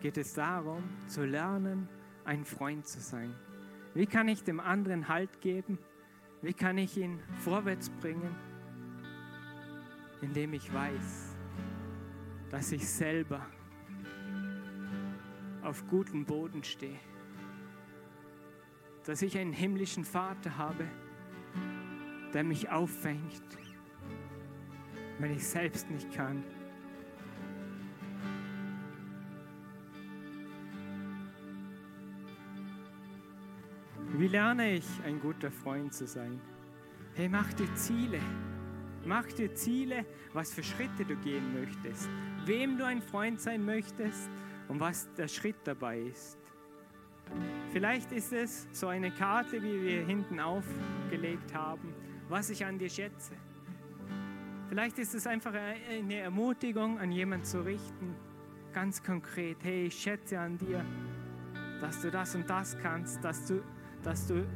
geht 0.01 0.17
es 0.17 0.33
darum, 0.35 0.85
zu 1.09 1.25
lernen, 1.25 1.89
ein 2.27 2.45
Freund 2.45 2.87
zu 2.87 3.01
sein. 3.01 3.35
Wie 3.95 4.07
kann 4.07 4.29
ich 4.29 4.43
dem 4.43 4.61
anderen 4.61 5.09
Halt 5.09 5.41
geben? 5.41 5.79
Wie 6.43 6.53
kann 6.53 6.77
ich 6.77 6.97
ihn 6.99 7.21
vorwärts 7.39 7.89
bringen? 7.89 8.35
Indem 10.21 10.53
ich 10.53 10.73
weiß, 10.73 11.37
dass 12.51 12.73
ich 12.73 12.87
selber 12.89 13.47
auf 15.63 15.87
gutem 15.89 16.25
Boden 16.25 16.63
stehe. 16.63 16.99
Dass 19.05 19.23
ich 19.23 19.39
einen 19.39 19.53
himmlischen 19.53 20.05
Vater 20.05 20.59
habe, 20.59 20.85
der 22.35 22.45
mich 22.45 22.71
auffängt, 22.71 23.59
wenn 25.19 25.33
ich 25.33 25.47
selbst 25.47 25.89
nicht 25.91 26.13
kann. 26.13 26.45
Wie 34.19 34.29
lerne 34.29 34.77
ich, 34.77 34.87
ein 35.05 35.21
guter 35.21 35.51
Freund 35.51 35.93
zu 35.93 36.07
sein? 36.07 36.41
Hey, 37.17 37.29
mach 37.29 37.53
dir 37.53 37.69
Ziele. 37.75 38.19
Mach 39.05 39.27
dir 39.27 39.55
Ziele, 39.55 40.07
was 40.33 40.55
für 40.55 40.63
Schritte 40.63 41.05
du 41.05 41.17
gehen 41.17 41.53
möchtest, 41.53 42.09
wem 42.47 42.79
du 42.79 42.87
ein 42.87 43.03
Freund 43.03 43.39
sein 43.39 43.63
möchtest 43.63 44.31
und 44.69 44.81
was 44.81 45.13
der 45.19 45.29
Schritt 45.29 45.57
dabei 45.65 46.01
ist. 46.01 46.39
Vielleicht 47.73 48.11
ist 48.11 48.33
es 48.33 48.67
so 48.73 48.89
eine 48.89 49.11
Karte, 49.11 49.63
wie 49.63 49.83
wir 49.83 50.07
hinten 50.07 50.41
aufgelegt 50.41 51.53
haben, 51.53 51.93
was 52.31 52.49
ich 52.49 52.65
an 52.65 52.79
dir 52.79 52.89
schätze. 52.89 53.35
Vielleicht 54.71 54.99
ist 54.99 55.15
es 55.15 55.27
einfach 55.27 55.53
eine 55.53 56.17
Ermutigung, 56.17 56.99
an 56.99 57.13
jemanden 57.13 57.45
zu 57.45 57.61
richten, 57.61 58.15
ganz 58.73 59.03
konkret. 59.03 59.59
Hey, 59.63 59.89
ich 59.89 59.95
schätze 59.95 60.41
an 60.41 60.57
dir, 60.57 60.83
dass 61.83 62.01
du 62.01 62.11
das 62.11 62.35
und 62.35 62.49
das 62.49 62.79
kannst, 62.79 63.23
dass 63.23 63.47
du 63.47 63.63
dass 64.03 64.27
du 64.27 64.47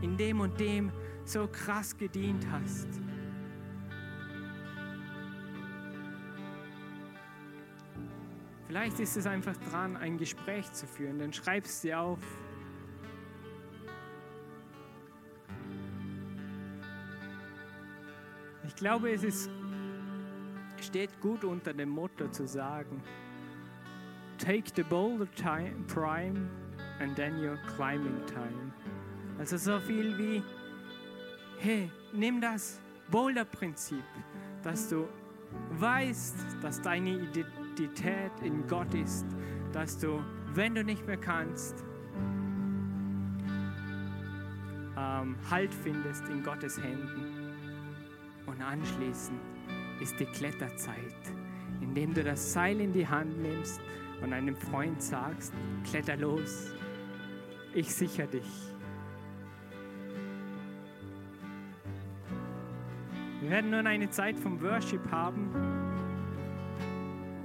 in 0.00 0.16
dem 0.16 0.40
und 0.40 0.58
dem 0.58 0.90
so 1.24 1.46
krass 1.46 1.96
gedient 1.96 2.46
hast. 2.50 2.88
Vielleicht 8.66 9.00
ist 9.00 9.16
es 9.18 9.26
einfach 9.26 9.56
dran, 9.70 9.96
ein 9.98 10.16
Gespräch 10.16 10.72
zu 10.72 10.86
führen. 10.86 11.18
Dann 11.18 11.32
schreibst 11.32 11.84
du 11.84 11.98
auf. 11.98 12.18
Ich 18.66 18.74
glaube, 18.74 19.12
es 19.12 19.22
ist, 19.22 19.50
steht 20.80 21.20
gut 21.20 21.44
unter 21.44 21.74
dem 21.74 21.90
Motto 21.90 22.28
zu 22.28 22.46
sagen, 22.46 23.02
take 24.38 24.72
the 24.74 24.82
boulder 24.82 25.30
time, 25.34 25.74
prime 25.86 26.48
and 27.00 27.16
then 27.16 27.38
your 27.38 27.58
climbing 27.76 28.20
time. 28.26 28.72
Also 29.38 29.56
so 29.56 29.80
viel 29.80 30.16
wie, 30.18 30.42
hey, 31.58 31.90
nimm 32.12 32.40
das 32.40 32.80
Boulder-Prinzip, 33.10 34.04
dass 34.62 34.88
du 34.88 35.08
weißt, 35.78 36.36
dass 36.62 36.80
deine 36.80 37.10
Identität 37.10 38.32
in 38.42 38.66
Gott 38.66 38.94
ist, 38.94 39.26
dass 39.72 39.98
du, 39.98 40.22
wenn 40.54 40.74
du 40.74 40.84
nicht 40.84 41.06
mehr 41.06 41.16
kannst, 41.16 41.84
ähm, 44.96 45.36
Halt 45.50 45.72
findest 45.74 46.28
in 46.28 46.42
Gottes 46.42 46.78
Händen. 46.80 47.54
Und 48.46 48.60
anschließend 48.60 49.40
ist 50.00 50.18
die 50.18 50.26
Kletterzeit, 50.26 50.96
indem 51.80 52.12
du 52.12 52.22
das 52.22 52.52
Seil 52.52 52.80
in 52.80 52.92
die 52.92 53.06
Hand 53.06 53.40
nimmst 53.40 53.80
und 54.22 54.32
einem 54.32 54.56
Freund 54.56 55.02
sagst, 55.02 55.52
kletter 55.84 56.16
los, 56.16 56.72
ich 57.74 57.92
sichere 57.92 58.28
dich. 58.28 58.72
Wir 63.40 63.50
werden 63.50 63.70
nun 63.70 63.86
eine 63.86 64.08
Zeit 64.10 64.38
vom 64.38 64.62
Worship 64.62 65.10
haben 65.10 65.50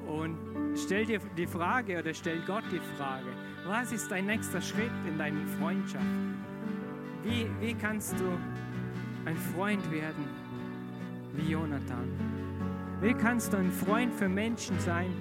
und 0.08 0.38
stell 0.76 1.06
dir 1.06 1.20
die 1.36 1.48
Frage 1.48 1.98
oder 2.00 2.14
stell 2.14 2.40
Gott 2.46 2.64
die 2.72 2.80
Frage, 2.98 3.26
was 3.66 3.92
ist 3.92 4.12
dein 4.12 4.28
nächster 4.28 4.62
Schritt 4.62 4.92
in 5.08 5.18
deinen 5.18 5.48
Freundschaften? 5.48 6.36
Wie, 7.24 7.48
wie 7.60 7.74
kannst 7.74 8.14
du 8.20 8.26
ein 9.26 9.36
Freund 9.36 9.92
werden 9.92 10.24
wie 11.34 11.52
Jonathan? 11.52 12.08
Wie 13.02 13.14
kannst 13.14 13.54
du 13.54 13.58
ein 13.58 13.72
Freund 13.72 14.14
für 14.14 14.30
Menschen 14.30 14.80
sein, 14.80 15.12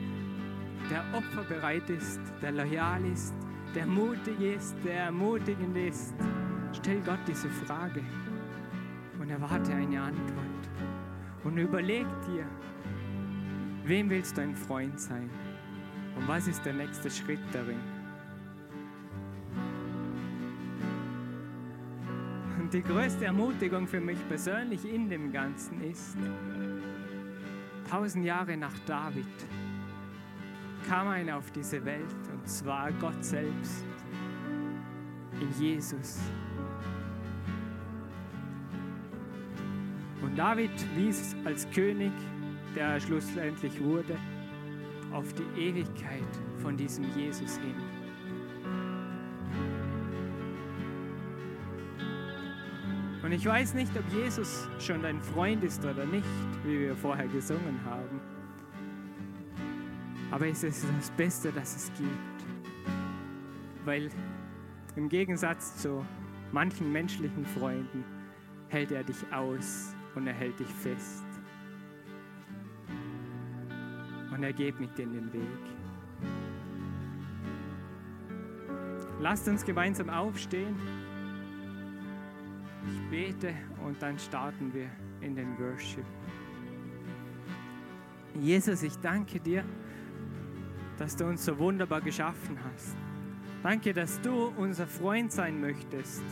der 0.90 1.04
opferbereit 1.12 1.88
ist, 1.90 2.20
der 2.40 2.52
loyal 2.52 3.04
ist, 3.06 3.34
der 3.74 3.86
mutig 3.86 4.40
ist, 4.40 4.76
der 4.84 5.04
ermutigend 5.04 5.76
ist? 5.76 6.14
Stell 6.72 7.00
Gott 7.00 7.18
diese 7.26 7.48
Frage 7.48 8.02
und 9.18 9.30
erwarte 9.30 9.72
eine 9.74 10.00
Antwort. 10.00 10.46
Und 11.44 11.58
überleg 11.58 12.06
dir, 12.26 12.46
wem 13.84 14.10
willst 14.10 14.36
du 14.36 14.42
ein 14.42 14.54
Freund 14.54 15.00
sein? 15.00 15.30
Und 16.16 16.28
was 16.28 16.48
ist 16.48 16.64
der 16.64 16.72
nächste 16.72 17.10
Schritt 17.10 17.40
darin? 17.52 17.80
Und 22.58 22.72
die 22.72 22.82
größte 22.82 23.26
Ermutigung 23.26 23.86
für 23.86 24.00
mich 24.00 24.18
persönlich 24.28 24.84
in 24.92 25.08
dem 25.08 25.32
Ganzen 25.32 25.80
ist, 25.82 26.16
tausend 27.88 28.24
Jahre 28.24 28.56
nach 28.56 28.76
David 28.86 29.26
kam 30.88 31.08
einer 31.08 31.36
auf 31.36 31.50
diese 31.50 31.84
Welt, 31.84 32.14
und 32.32 32.48
zwar 32.48 32.92
Gott 32.92 33.24
selbst, 33.24 33.84
in 35.40 35.50
Jesus. 35.60 36.18
Und 40.22 40.36
David 40.38 40.70
wies 40.96 41.34
als 41.44 41.68
König, 41.70 42.12
der 42.74 42.88
er 42.88 43.00
schlussendlich 43.00 43.82
wurde, 43.82 44.16
auf 45.12 45.32
die 45.34 45.60
Ewigkeit 45.60 46.22
von 46.58 46.76
diesem 46.76 47.04
Jesus 47.16 47.58
hin. 47.58 47.74
Und 53.22 53.32
ich 53.32 53.44
weiß 53.44 53.74
nicht, 53.74 53.90
ob 53.98 54.04
Jesus 54.12 54.68
schon 54.78 55.02
dein 55.02 55.20
Freund 55.20 55.64
ist 55.64 55.84
oder 55.84 56.06
nicht, 56.06 56.24
wie 56.64 56.78
wir 56.78 56.96
vorher 56.96 57.26
gesungen 57.26 57.80
haben. 57.84 58.15
Aber 60.36 60.48
es 60.48 60.62
ist 60.62 60.84
das 60.98 61.10
Beste, 61.12 61.50
das 61.50 61.74
es 61.74 61.92
gibt. 61.94 62.44
Weil 63.86 64.10
im 64.94 65.08
Gegensatz 65.08 65.78
zu 65.78 66.04
manchen 66.52 66.92
menschlichen 66.92 67.46
Freunden 67.46 68.04
hält 68.68 68.92
er 68.92 69.02
dich 69.02 69.16
aus 69.32 69.94
und 70.14 70.26
er 70.26 70.34
hält 70.34 70.60
dich 70.60 70.68
fest. 70.68 71.24
Und 74.30 74.42
er 74.42 74.52
geht 74.52 74.78
mit 74.78 74.98
dir 74.98 75.04
in 75.04 75.14
den 75.14 75.32
Weg. 75.32 75.42
Lasst 79.18 79.48
uns 79.48 79.64
gemeinsam 79.64 80.10
aufstehen. 80.10 80.76
Ich 82.90 83.10
bete 83.10 83.54
und 83.82 84.02
dann 84.02 84.18
starten 84.18 84.74
wir 84.74 84.90
in 85.22 85.34
den 85.34 85.58
Worship. 85.58 86.04
Jesus, 88.34 88.82
ich 88.82 88.96
danke 88.98 89.40
dir, 89.40 89.64
dass 90.98 91.16
du 91.16 91.26
uns 91.26 91.44
so 91.44 91.58
wunderbar 91.58 92.00
geschaffen 92.00 92.58
hast. 92.72 92.96
Danke, 93.62 93.92
dass 93.92 94.20
du 94.20 94.52
unser 94.56 94.86
Freund 94.86 95.32
sein 95.32 95.60
möchtest 95.60 96.24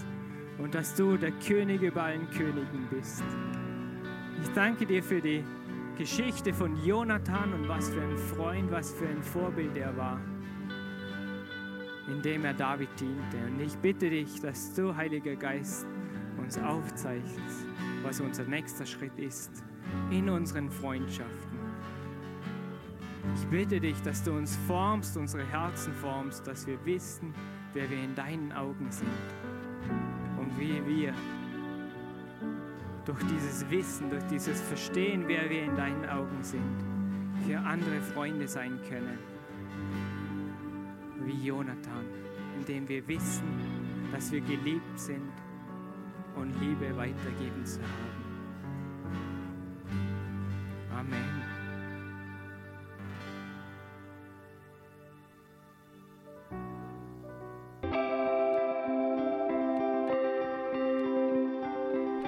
und 0.59 0.75
dass 0.75 0.95
du 0.95 1.17
der 1.17 1.33
König 1.33 1.83
über 1.83 2.05
allen 2.05 2.29
Königen 2.31 2.87
bist. 2.91 3.25
Ich 4.43 4.49
danke 4.51 4.87
dir 4.87 5.03
für 5.03 5.21
die 5.21 5.43
Geschichte 5.97 6.53
von 6.53 6.77
Jonathan 6.85 7.53
und 7.53 7.69
was 7.69 7.89
für 7.89 8.03
ein 8.03 8.17
Freund, 8.17 8.71
was 8.71 8.93
für 8.93 9.09
ein 9.09 9.23
Vorbild 9.23 9.77
er 9.77 9.97
war, 9.97 10.21
indem 12.09 12.45
er 12.45 12.55
David 12.55 12.89
diente. 12.99 13.37
Und 13.47 13.61
ich 13.61 13.77
bitte 13.79 14.11
dich, 14.11 14.41
dass 14.41 14.75
du, 14.75 14.95
Heiliger 14.95 15.37
Geist, 15.37 15.87
uns 16.37 16.59
aufzeichnest, 16.59 17.67
was 18.03 18.21
unser 18.21 18.45
nächster 18.45 18.87
Schritt 18.87 19.19
ist 19.19 19.63
in 20.11 20.29
unseren 20.29 20.71
Freundschaften. 20.71 21.44
Ich 23.35 23.47
bitte 23.49 23.81
dich, 23.81 24.01
dass 24.03 24.23
du 24.23 24.33
uns 24.33 24.57
formst, 24.67 25.17
unsere 25.17 25.45
Herzen 25.45 25.93
formst, 25.95 26.47
dass 26.47 26.67
wir 26.67 26.79
wissen, 26.85 27.35
wer 27.73 27.91
wir 27.91 28.03
in 28.03 28.15
deinen 28.15 28.53
Augen 28.53 28.91
sind 28.91 29.09
und 30.39 30.59
wie 30.59 30.81
wir 30.87 31.13
durch 33.05 33.23
dieses 33.25 33.69
Wissen, 33.71 34.09
durch 34.09 34.25
dieses 34.25 34.61
Verstehen, 34.61 35.25
wer 35.27 35.51
wir 35.51 35.65
in 35.65 35.77
deinen 35.77 36.09
Augen 36.09 36.43
sind, 36.43 36.85
für 37.47 37.59
andere 37.59 38.01
Freunde 38.01 38.49
sein 38.49 38.79
können. 38.89 39.19
Wie 41.25 41.47
Jonathan, 41.47 42.07
indem 42.59 42.89
wir 42.89 43.07
wissen, 43.09 43.45
dass 44.13 44.31
wir 44.31 44.41
geliebt 44.41 44.99
sind 44.99 45.33
und 46.37 46.53
Liebe 46.61 46.97
weitergeben 46.97 47.65
zu 47.65 47.81
haben. 47.81 48.24